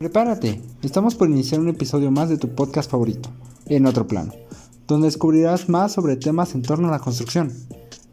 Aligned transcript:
Prepárate, 0.00 0.62
estamos 0.80 1.14
por 1.14 1.28
iniciar 1.28 1.60
un 1.60 1.68
episodio 1.68 2.10
más 2.10 2.30
de 2.30 2.38
tu 2.38 2.48
podcast 2.54 2.90
favorito, 2.90 3.28
En 3.66 3.84
Otro 3.84 4.06
Plano, 4.06 4.32
donde 4.86 5.08
descubrirás 5.08 5.68
más 5.68 5.92
sobre 5.92 6.16
temas 6.16 6.54
en 6.54 6.62
torno 6.62 6.88
a 6.88 6.90
la 6.90 7.00
construcción. 7.00 7.52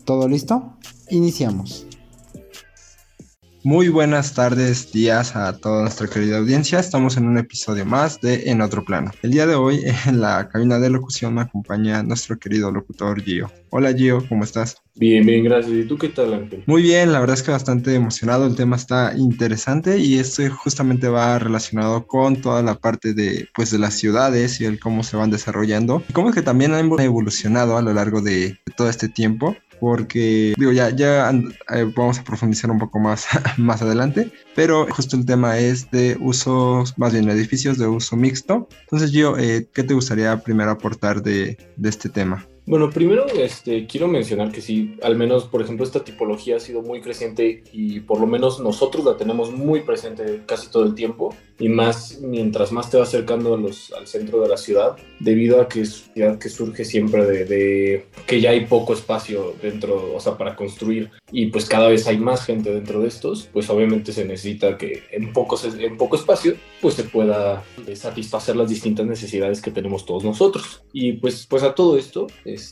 ¿Todo 0.04 0.28
listo? 0.28 0.74
Iniciamos. 1.12 1.87
Muy 3.64 3.90
buenas 3.90 4.34
tardes, 4.34 4.92
días 4.92 5.36
a 5.36 5.58
toda 5.58 5.82
nuestra 5.82 6.08
querida 6.08 6.38
audiencia. 6.38 6.80
Estamos 6.80 7.18
en 7.18 7.28
un 7.28 7.38
episodio 7.38 7.86
más 7.86 8.22
de 8.22 8.50
En 8.52 8.62
Otro 8.62 8.86
Plano. 8.86 9.12
El 9.24 9.32
día 9.32 9.48
de 9.48 9.56
hoy 9.56 9.82
en 10.06 10.22
la 10.22 10.48
cabina 10.48 10.80
de 10.80 10.90
locución 10.90 11.34
me 11.34 11.42
acompaña 11.42 12.04
nuestro 12.04 12.38
querido 12.38 12.72
locutor 12.72 13.22
Gio. 13.22 13.52
Hola 13.72 13.94
Gio, 13.94 14.24
¿cómo 14.30 14.44
estás? 14.44 14.78
Bien, 14.96 15.26
bien, 15.26 15.44
gracias. 15.44 15.76
¿Y 15.76 15.84
tú 15.84 15.98
qué 15.98 16.10
tal, 16.10 16.34
Ángel? 16.34 16.64
Muy 16.66 16.82
bien, 16.82 17.12
la 17.12 17.20
verdad 17.20 17.36
es 17.36 17.44
que 17.44 17.52
bastante 17.52 17.94
emocionado. 17.94 18.46
El 18.46 18.56
tema 18.56 18.76
está 18.76 19.14
interesante 19.18 19.98
y 20.00 20.18
esto 20.18 20.44
justamente 20.56 21.08
va 21.08 21.38
relacionado 21.38 22.08
con 22.08 22.42
toda 22.42 22.64
la 22.64 22.76
parte 22.76 23.14
de, 23.14 23.50
pues, 23.56 23.72
de 23.72 23.80
las 23.80 23.96
ciudades 23.96 24.62
y 24.62 24.66
el 24.66 24.80
cómo 24.80 25.04
se 25.04 25.18
van 25.18 25.30
desarrollando. 25.30 26.04
Y 26.08 26.14
cómo 26.14 26.30
es 26.30 26.36
que 26.36 26.42
también 26.42 26.74
han 26.74 26.90
evolucionado 27.00 27.78
a 27.78 27.82
lo 27.82 27.94
largo 27.94 28.22
de, 28.22 28.60
de 28.66 28.74
todo 28.76 28.90
este 28.90 29.10
tiempo 29.10 29.56
porque 29.80 30.54
digo 30.58 30.72
ya 30.72 30.90
ya 30.90 31.30
eh, 31.30 31.92
vamos 31.96 32.20
a 32.20 32.24
profundizar 32.24 32.72
un 32.72 32.80
poco 32.80 33.00
más 33.00 33.28
más 33.58 33.82
adelante 33.82 34.32
pero 34.56 34.88
justo 34.90 35.16
el 35.16 35.26
tema 35.26 35.58
es 35.60 35.90
de 35.92 36.18
usos 36.20 36.98
más 36.98 37.14
bien 37.14 37.30
edificios 37.30 37.78
de 37.78 37.88
uso 37.88 38.16
mixto. 38.16 38.68
Entonces 38.82 39.12
yo 39.12 39.38
eh, 39.38 39.68
qué 39.74 39.84
te 39.84 39.94
gustaría 39.94 40.36
primero 40.42 40.72
aportar 40.72 41.22
de, 41.22 41.58
de 41.76 41.90
este 41.90 42.10
tema 42.10 42.48
bueno, 42.68 42.90
primero 42.90 43.26
este, 43.28 43.88
quiero 43.88 44.10
mencionar 44.10 44.52
que 44.52 44.60
sí, 44.60 44.98
al 45.02 45.16
menos, 45.16 45.46
por 45.46 45.62
ejemplo, 45.62 45.86
esta 45.86 46.04
tipología 46.04 46.58
ha 46.58 46.60
sido 46.60 46.82
muy 46.82 47.00
creciente 47.00 47.64
y 47.72 48.02
por 48.02 48.20
lo 48.20 48.28
menos 48.28 48.60
nosotros 48.60 49.06
la 49.06 49.16
tenemos 49.16 49.54
muy 49.54 49.84
presente 49.84 50.42
casi 50.46 50.70
todo 50.70 50.84
el 50.84 50.94
tiempo 50.94 51.34
y 51.60 51.70
más 51.70 52.20
mientras 52.22 52.72
más 52.72 52.90
te 52.90 52.98
vas 52.98 53.10
acercando 53.10 53.56
a 53.56 53.58
los, 53.58 53.92
al 53.94 54.08
centro 54.08 54.42
de 54.42 54.50
la 54.50 54.58
ciudad, 54.58 54.96
debido 55.20 55.62
a 55.62 55.68
que 55.68 55.82
es 55.82 56.10
ciudad 56.14 56.38
que 56.38 56.50
surge 56.50 56.86
siempre 56.86 57.26
de, 57.26 57.46
de, 57.46 58.06
que 58.26 58.42
ya 58.42 58.52
hay 58.52 58.66
poco 58.66 58.94
espacio 58.94 59.56
dentro, 59.62 60.14
o 60.16 60.20
sea, 60.20 60.38
para 60.38 60.56
construir 60.56 61.12
y 61.32 61.48
pues 61.48 61.66
cada 61.66 61.90
vez 61.90 62.08
hay 62.08 62.18
más 62.18 62.46
gente 62.46 62.74
dentro 62.74 63.02
de 63.02 63.08
estos, 63.08 63.50
pues 63.52 63.70
obviamente 63.70 64.14
se 64.14 64.26
necesita 64.26 64.78
que 64.78 65.04
en, 65.12 65.34
pocos, 65.34 65.66
en 65.66 65.98
poco 65.98 66.16
espacio 66.16 66.56
pues 66.82 66.96
se 66.96 67.04
pueda 67.04 67.64
satisfacer 67.96 68.56
las 68.56 68.70
distintas 68.70 69.06
necesidades 69.06 69.62
que 69.62 69.72
tenemos 69.72 70.06
todos 70.06 70.24
nosotros. 70.24 70.84
Y 70.94 71.14
pues, 71.14 71.46
pues 71.48 71.64
a 71.64 71.74
todo 71.74 71.98
esto 71.98 72.28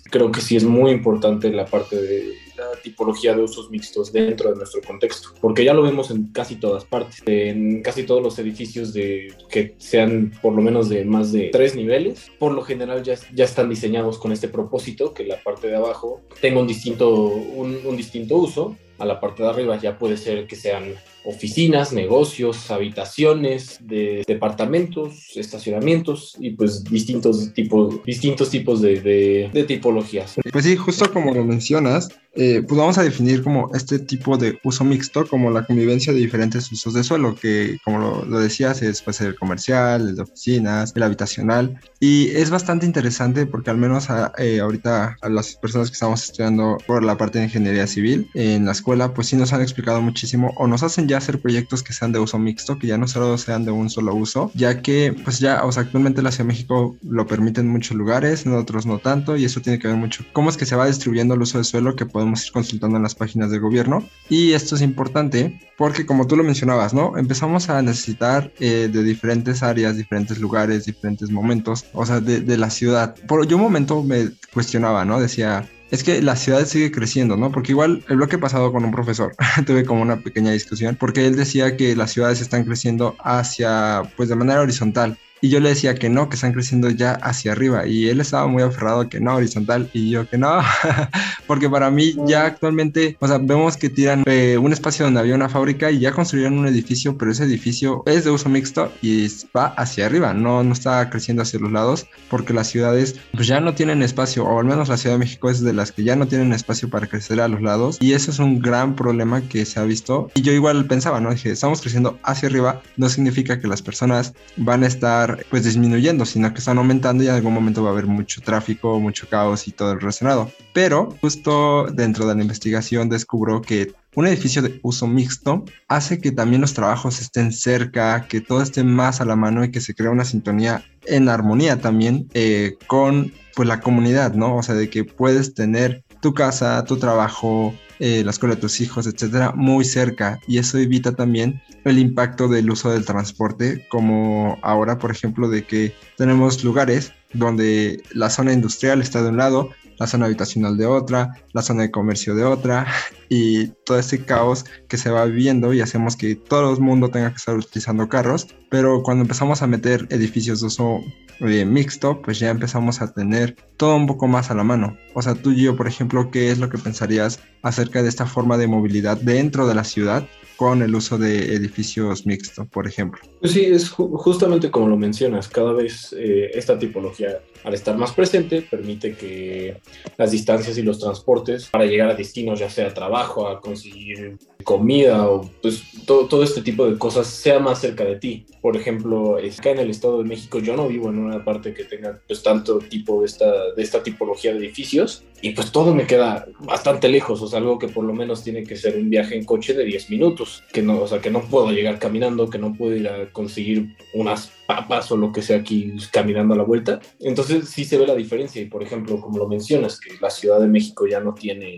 creo 0.09 0.31
que 0.31 0.41
sí 0.41 0.55
es 0.55 0.63
muy 0.63 0.91
importante 0.91 1.51
la 1.51 1.65
parte 1.65 1.95
de 1.95 2.33
la 2.57 2.71
tipología 2.81 3.35
de 3.35 3.43
usos 3.43 3.69
mixtos 3.69 4.11
dentro 4.11 4.51
de 4.51 4.57
nuestro 4.57 4.81
contexto, 4.81 5.29
porque 5.41 5.63
ya 5.63 5.73
lo 5.73 5.83
vemos 5.83 6.11
en 6.11 6.27
casi 6.27 6.55
todas 6.55 6.85
partes, 6.85 7.21
en 7.25 7.81
casi 7.81 8.03
todos 8.03 8.21
los 8.21 8.37
edificios 8.39 8.93
de, 8.93 9.33
que 9.49 9.75
sean 9.77 10.31
por 10.41 10.53
lo 10.53 10.61
menos 10.61 10.89
de 10.89 11.05
más 11.05 11.31
de 11.31 11.49
tres 11.51 11.75
niveles, 11.75 12.31
por 12.39 12.51
lo 12.51 12.61
general 12.61 13.03
ya, 13.03 13.15
ya 13.33 13.45
están 13.45 13.69
diseñados 13.69 14.17
con 14.17 14.31
este 14.31 14.47
propósito, 14.47 15.13
que 15.13 15.25
la 15.25 15.41
parte 15.41 15.67
de 15.67 15.75
abajo 15.75 16.21
tenga 16.41 16.59
un 16.59 16.67
distinto, 16.67 17.13
un, 17.13 17.79
un 17.85 17.97
distinto 17.97 18.37
uso, 18.37 18.75
a 18.97 19.05
la 19.05 19.19
parte 19.19 19.43
de 19.43 19.49
arriba 19.49 19.79
ya 19.79 19.97
puede 19.97 20.17
ser 20.17 20.47
que 20.47 20.55
sean 20.55 20.95
oficinas, 21.25 21.91
negocios, 21.91 22.69
habitaciones, 22.69 23.79
de 23.81 24.23
departamentos, 24.27 25.35
estacionamientos 25.35 26.35
y 26.39 26.51
pues 26.51 26.83
distintos 26.83 27.51
tipos, 27.53 28.03
distintos 28.05 28.49
tipos 28.49 28.81
de, 28.81 29.49
de, 29.51 29.63
tipologías. 29.63 30.35
Pues 30.51 30.65
sí, 30.65 30.75
justo 30.75 31.11
como 31.11 31.33
lo 31.33 31.43
mencionas, 31.43 32.09
eh, 32.35 32.61
pues 32.67 32.77
vamos 32.77 32.97
a 32.97 33.03
definir 33.03 33.41
como 33.41 33.71
este 33.73 33.97
tipo 33.99 34.37
de 34.37 34.59
uso 34.63 34.83
mixto 34.83 35.25
como 35.27 35.49
la 35.49 35.65
convivencia 35.65 36.13
de 36.13 36.19
diferentes 36.19 36.71
usos 36.71 36.93
de 36.93 37.03
suelo, 37.03 37.35
que 37.35 37.77
como 37.83 37.97
lo, 37.97 38.25
lo 38.25 38.39
decías 38.39 38.81
es 38.81 39.01
pues 39.01 39.19
el 39.21 39.35
comercial, 39.35 40.09
el 40.09 40.15
de 40.15 40.21
oficinas, 40.21 40.93
el 40.95 41.03
habitacional 41.03 41.79
y 41.99 42.29
es 42.31 42.49
bastante 42.49 42.85
interesante 42.85 43.45
porque 43.45 43.69
al 43.69 43.77
menos 43.77 44.09
a, 44.09 44.31
eh, 44.37 44.59
ahorita 44.59 45.17
a 45.21 45.29
las 45.29 45.55
personas 45.55 45.89
que 45.89 45.93
estamos 45.93 46.23
estudiando 46.23 46.77
por 46.85 47.03
la 47.03 47.17
parte 47.17 47.39
de 47.39 47.45
ingeniería 47.45 47.87
civil 47.87 48.29
en 48.33 48.65
la 48.65 48.73
pues 49.13 49.27
sí 49.27 49.35
nos 49.35 49.51
han 49.51 49.61
explicado 49.61 50.01
muchísimo 50.01 50.53
o 50.57 50.67
nos 50.67 50.83
hacen 50.83 51.07
ya 51.07 51.17
hacer 51.17 51.41
proyectos 51.41 51.83
que 51.83 51.93
sean 51.93 52.11
de 52.11 52.19
uso 52.19 52.37
mixto, 52.37 52.77
que 52.77 52.87
ya 52.87 52.97
no 52.97 53.07
solo 53.07 53.37
sean 53.37 53.65
de 53.65 53.71
un 53.71 53.89
solo 53.89 54.13
uso, 54.13 54.51
ya 54.53 54.81
que 54.81 55.15
pues 55.23 55.39
ya, 55.39 55.63
o 55.63 55.71
sea, 55.71 55.83
actualmente 55.83 56.21
la 56.21 56.31
Ciudad 56.31 56.45
de 56.45 56.53
México 56.53 56.95
lo 57.01 57.25
permite 57.25 57.61
en 57.61 57.67
muchos 57.67 57.97
lugares, 57.97 58.45
en 58.45 58.53
otros 58.53 58.85
no 58.85 58.99
tanto, 58.99 59.37
y 59.37 59.45
eso 59.45 59.59
tiene 59.59 59.79
que 59.79 59.87
ver 59.87 59.97
mucho 59.97 60.23
cómo 60.33 60.49
es 60.49 60.57
que 60.57 60.65
se 60.65 60.75
va 60.75 60.85
distribuyendo 60.85 61.33
el 61.33 61.41
uso 61.41 61.57
de 61.57 61.63
suelo 61.63 61.95
que 61.95 62.05
podemos 62.05 62.45
ir 62.45 62.51
consultando 62.51 62.97
en 62.97 63.03
las 63.03 63.15
páginas 63.15 63.49
del 63.49 63.61
gobierno. 63.61 64.03
Y 64.29 64.53
esto 64.53 64.75
es 64.75 64.81
importante 64.81 65.59
porque 65.77 66.05
como 66.05 66.27
tú 66.27 66.35
lo 66.35 66.43
mencionabas, 66.43 66.93
¿no? 66.93 67.17
Empezamos 67.17 67.69
a 67.69 67.81
necesitar 67.81 68.51
eh, 68.59 68.89
de 68.91 69.03
diferentes 69.03 69.63
áreas, 69.63 69.97
diferentes 69.97 70.39
lugares, 70.39 70.85
diferentes 70.85 71.29
momentos, 71.29 71.85
o 71.93 72.05
sea, 72.05 72.19
de 72.21 72.57
la 72.57 72.69
ciudad. 72.69 73.15
Por 73.27 73.45
yo 73.47 73.57
un 73.57 73.63
momento 73.63 74.03
me 74.03 74.29
cuestionaba, 74.53 75.05
¿no? 75.05 75.19
Decía, 75.19 75.67
es 75.91 76.03
que 76.03 76.21
la 76.21 76.35
ciudad 76.35 76.65
sigue 76.65 76.91
creciendo, 76.91 77.37
¿no? 77.37 77.51
Porque 77.51 77.71
igual 77.71 78.03
el 78.09 78.17
bloque 78.17 78.37
pasado 78.37 78.71
con 78.71 78.85
un 78.85 78.91
profesor 78.91 79.35
tuve 79.65 79.85
como 79.85 80.01
una 80.01 80.17
pequeña 80.17 80.51
discusión 80.51 80.95
porque 80.99 81.25
él 81.25 81.35
decía 81.35 81.77
que 81.77 81.95
las 81.95 82.11
ciudades 82.11 82.41
están 82.41 82.63
creciendo 82.63 83.15
hacia, 83.19 84.03
pues 84.15 84.29
de 84.29 84.35
manera 84.35 84.61
horizontal 84.61 85.17
y 85.41 85.49
yo 85.49 85.59
le 85.59 85.69
decía 85.69 85.95
que 85.95 86.09
no, 86.09 86.29
que 86.29 86.35
están 86.35 86.53
creciendo 86.53 86.89
ya 86.89 87.13
hacia 87.13 87.51
arriba. 87.51 87.85
Y 87.85 88.09
él 88.09 88.19
estaba 88.21 88.47
muy 88.47 88.63
aferrado 88.63 89.09
que 89.09 89.19
no, 89.19 89.35
horizontal. 89.35 89.89
Y 89.93 90.09
yo 90.09 90.27
que 90.29 90.37
no, 90.37 90.59
porque 91.47 91.69
para 91.69 91.91
mí 91.91 92.15
ya 92.25 92.45
actualmente, 92.45 93.17
o 93.19 93.27
sea, 93.27 93.37
vemos 93.37 93.77
que 93.77 93.89
tiran 93.89 94.23
eh, 94.25 94.57
un 94.57 94.73
espacio 94.73 95.05
donde 95.05 95.19
había 95.19 95.35
una 95.35 95.49
fábrica 95.49 95.91
y 95.91 95.99
ya 95.99 96.11
construyeron 96.11 96.57
un 96.57 96.67
edificio, 96.67 97.17
pero 97.17 97.31
ese 97.31 97.43
edificio 97.43 98.03
es 98.05 98.23
de 98.23 98.31
uso 98.31 98.49
mixto 98.49 98.91
y 99.01 99.27
va 99.55 99.67
hacia 99.67 100.05
arriba, 100.05 100.33
no, 100.33 100.63
no 100.63 100.73
está 100.73 101.09
creciendo 101.09 101.43
hacia 101.43 101.59
los 101.59 101.71
lados, 101.71 102.07
porque 102.29 102.53
las 102.53 102.67
ciudades 102.67 103.15
pues 103.33 103.47
ya 103.47 103.59
no 103.59 103.73
tienen 103.73 104.01
espacio, 104.01 104.45
o 104.45 104.59
al 104.59 104.65
menos 104.65 104.89
la 104.89 104.97
Ciudad 104.97 105.15
de 105.15 105.19
México 105.19 105.49
es 105.49 105.61
de 105.61 105.73
las 105.73 105.91
que 105.91 106.03
ya 106.03 106.15
no 106.15 106.27
tienen 106.27 106.53
espacio 106.53 106.89
para 106.89 107.07
crecer 107.07 107.39
a 107.41 107.47
los 107.47 107.61
lados. 107.61 107.97
Y 107.99 108.13
eso 108.13 108.31
es 108.31 108.39
un 108.39 108.59
gran 108.59 108.95
problema 108.95 109.41
que 109.41 109.65
se 109.65 109.79
ha 109.79 109.83
visto. 109.83 110.29
Y 110.35 110.41
yo 110.41 110.51
igual 110.51 110.85
pensaba, 110.85 111.19
¿no? 111.19 111.31
Dije, 111.31 111.51
estamos 111.51 111.81
creciendo 111.81 112.17
hacia 112.23 112.49
arriba, 112.49 112.81
no 112.97 113.09
significa 113.09 113.59
que 113.59 113.67
las 113.67 113.81
personas 113.81 114.33
van 114.57 114.83
a 114.83 114.87
estar 114.87 115.24
pues 115.49 115.63
disminuyendo, 115.63 116.25
sino 116.25 116.53
que 116.53 116.59
están 116.59 116.77
aumentando 116.77 117.23
y 117.23 117.27
en 117.27 117.33
algún 117.33 117.53
momento 117.53 117.83
va 117.83 117.89
a 117.89 117.93
haber 117.93 118.07
mucho 118.07 118.41
tráfico, 118.41 118.99
mucho 118.99 119.27
caos 119.27 119.67
y 119.67 119.71
todo 119.71 119.91
el 119.91 119.99
relacionado. 119.99 120.51
Pero 120.73 121.15
justo 121.21 121.87
dentro 121.91 122.27
de 122.27 122.35
la 122.35 122.41
investigación 122.41 123.09
descubro 123.09 123.61
que 123.61 123.93
un 124.15 124.27
edificio 124.27 124.61
de 124.61 124.79
uso 124.81 125.07
mixto 125.07 125.65
hace 125.87 126.19
que 126.19 126.31
también 126.31 126.61
los 126.61 126.73
trabajos 126.73 127.19
estén 127.19 127.51
cerca, 127.51 128.27
que 128.27 128.39
todo 128.41 128.61
esté 128.61 128.83
más 128.83 129.19
a 129.19 129.25
la 129.25 129.35
mano 129.35 129.63
y 129.63 129.71
que 129.71 129.81
se 129.81 129.93
crea 129.93 130.09
una 130.09 130.25
sintonía 130.25 130.83
en 131.05 131.27
armonía 131.27 131.81
también 131.81 132.29
eh, 132.33 132.77
con 132.87 133.33
pues 133.55 133.67
la 133.67 133.81
comunidad, 133.81 134.33
¿no? 134.33 134.57
O 134.57 134.63
sea, 134.63 134.75
de 134.75 134.89
que 134.89 135.03
puedes 135.03 135.53
tener 135.53 136.04
tu 136.25 136.33
casa, 136.33 136.83
tu 136.85 136.97
trabajo, 136.97 137.71
eh, 137.99 138.23
la 138.23 138.31
escuela 138.31 138.55
de 138.55 138.61
tus 138.61 138.81
hijos, 138.81 139.05
etcétera, 139.05 139.51
muy 139.55 139.85
cerca. 139.85 140.39
Y 140.47 140.57
eso 140.57 140.79
evita 140.79 141.11
también 141.15 141.61
el 141.83 141.99
impacto 141.99 142.47
del 142.47 142.71
uso 142.71 142.89
del 142.89 143.05
transporte, 143.05 143.85
como 143.89 144.57
ahora, 144.63 144.97
por 144.97 145.11
ejemplo, 145.11 145.49
de 145.49 145.65
que 145.65 145.93
tenemos 146.17 146.63
lugares 146.63 147.13
donde 147.33 148.01
la 148.11 148.31
zona 148.31 148.53
industrial 148.53 149.03
está 149.03 149.21
de 149.21 149.29
un 149.29 149.37
lado, 149.37 149.69
la 149.99 150.07
zona 150.07 150.25
habitacional 150.25 150.77
de 150.77 150.87
otra, 150.87 151.29
la 151.53 151.61
zona 151.61 151.83
de 151.83 151.91
comercio 151.91 152.33
de 152.33 152.43
otra, 152.43 152.87
y 153.29 153.67
todo 153.85 153.99
ese 153.99 154.25
caos 154.25 154.65
que 154.87 154.97
se 154.97 155.09
va 155.09 155.25
viviendo 155.25 155.73
y 155.73 155.81
hacemos 155.81 156.15
que 156.15 156.35
todo 156.35 156.73
el 156.73 156.81
mundo 156.81 157.09
tenga 157.09 157.29
que 157.29 157.37
estar 157.37 157.55
utilizando 157.55 158.09
carros, 158.09 158.47
pero 158.69 159.03
cuando 159.03 159.21
empezamos 159.21 159.61
a 159.61 159.67
meter 159.67 160.07
edificios 160.09 160.61
de 160.61 160.67
uso 160.67 160.99
eh, 161.41 161.65
mixto, 161.65 162.21
pues 162.21 162.39
ya 162.39 162.49
empezamos 162.49 163.01
a 163.01 163.13
tener 163.13 163.55
todo 163.77 163.95
un 163.95 164.07
poco 164.07 164.27
más 164.27 164.51
a 164.51 164.55
la 164.55 164.63
mano. 164.63 164.97
O 165.13 165.21
sea, 165.21 165.35
tú 165.35 165.51
y 165.51 165.63
yo, 165.63 165.75
por 165.75 165.87
ejemplo, 165.87 166.31
¿qué 166.31 166.51
es 166.51 166.59
lo 166.59 166.69
que 166.69 166.77
pensarías 166.77 167.39
acerca 167.61 168.01
de 168.01 168.09
esta 168.09 168.25
forma 168.25 168.57
de 168.57 168.67
movilidad 168.67 169.17
dentro 169.17 169.67
de 169.67 169.75
la 169.75 169.83
ciudad 169.83 170.27
con 170.55 170.81
el 170.81 170.95
uso 170.95 171.17
de 171.17 171.53
edificios 171.53 172.25
mixtos, 172.25 172.67
por 172.67 172.87
ejemplo. 172.87 173.21
Pues 173.41 173.53
sí, 173.53 173.65
es 173.65 173.89
justamente 173.89 174.71
como 174.71 174.87
lo 174.87 174.97
mencionas, 174.97 175.47
cada 175.47 175.73
vez 175.73 176.15
eh, 176.17 176.51
esta 176.53 176.79
tipología, 176.79 177.39
al 177.63 177.73
estar 177.73 177.97
más 177.97 178.13
presente, 178.13 178.61
permite 178.61 179.15
que 179.15 179.77
las 180.17 180.31
distancias 180.31 180.77
y 180.77 180.81
los 180.81 180.99
transportes 180.99 181.67
para 181.67 181.85
llegar 181.85 182.09
a 182.09 182.15
destinos, 182.15 182.59
ya 182.59 182.69
sea 182.69 182.93
trabajo, 182.93 183.47
a 183.47 183.61
conseguir 183.75 184.37
comida 184.63 185.29
o 185.29 185.49
pues 185.61 185.83
todo, 186.05 186.27
todo 186.27 186.43
este 186.43 186.61
tipo 186.61 186.89
de 186.89 186.97
cosas, 186.97 187.27
sea 187.27 187.59
más 187.59 187.81
cerca 187.81 188.03
de 188.03 188.15
ti. 188.15 188.45
Por 188.61 188.77
ejemplo, 188.77 189.37
acá 189.37 189.71
en 189.71 189.79
el 189.79 189.89
Estado 189.89 190.19
de 190.19 190.29
México 190.29 190.59
yo 190.59 190.75
no 190.75 190.87
vivo 190.87 191.09
en 191.09 191.19
una 191.19 191.43
parte 191.43 191.73
que 191.73 191.83
tenga 191.83 192.19
pues 192.27 192.41
tanto 192.41 192.79
tipo 192.79 193.21
de 193.21 193.27
esta, 193.27 193.73
de 193.75 193.83
esta 193.83 194.01
tipología 194.01 194.53
de 194.53 194.59
edificios 194.59 195.23
y 195.41 195.51
pues 195.51 195.71
todo 195.71 195.93
me 195.93 196.07
queda 196.07 196.47
bastante 196.59 197.07
lejos, 197.09 197.41
o 197.41 197.47
sea, 197.47 197.59
algo 197.59 197.77
que 197.77 197.87
por 197.87 198.03
lo 198.03 198.13
menos 198.13 198.43
tiene 198.43 198.63
que 198.63 198.75
ser 198.75 198.97
un 198.97 199.09
viaje 199.09 199.35
en 199.35 199.45
coche 199.45 199.73
de 199.73 199.83
10 199.83 200.09
minutos, 200.09 200.63
que 200.73 200.81
no, 200.81 201.01
o 201.01 201.07
sea, 201.07 201.19
que 201.19 201.29
no 201.29 201.41
puedo 201.41 201.71
llegar 201.71 201.99
caminando, 201.99 202.49
que 202.49 202.57
no 202.57 202.73
puedo 202.73 202.95
ir 202.95 203.07
a 203.07 203.31
conseguir 203.31 203.95
unas 204.13 204.51
papas 204.67 205.11
o 205.11 205.17
lo 205.17 205.31
que 205.31 205.41
sea 205.41 205.57
aquí 205.57 205.93
caminando 206.11 206.53
a 206.53 206.57
la 206.57 206.63
vuelta. 206.63 206.99
Entonces 207.19 207.69
sí 207.69 207.85
se 207.85 207.97
ve 207.97 208.07
la 208.07 208.15
diferencia 208.15 208.61
y 208.61 208.65
por 208.65 208.83
ejemplo, 208.83 209.19
como 209.19 209.37
lo 209.37 209.47
mencionas, 209.47 209.99
que 209.99 210.15
la 210.19 210.29
Ciudad 210.29 210.59
de 210.59 210.67
México 210.67 211.07
ya 211.07 211.19
no 211.19 211.33
tiene, 211.33 211.77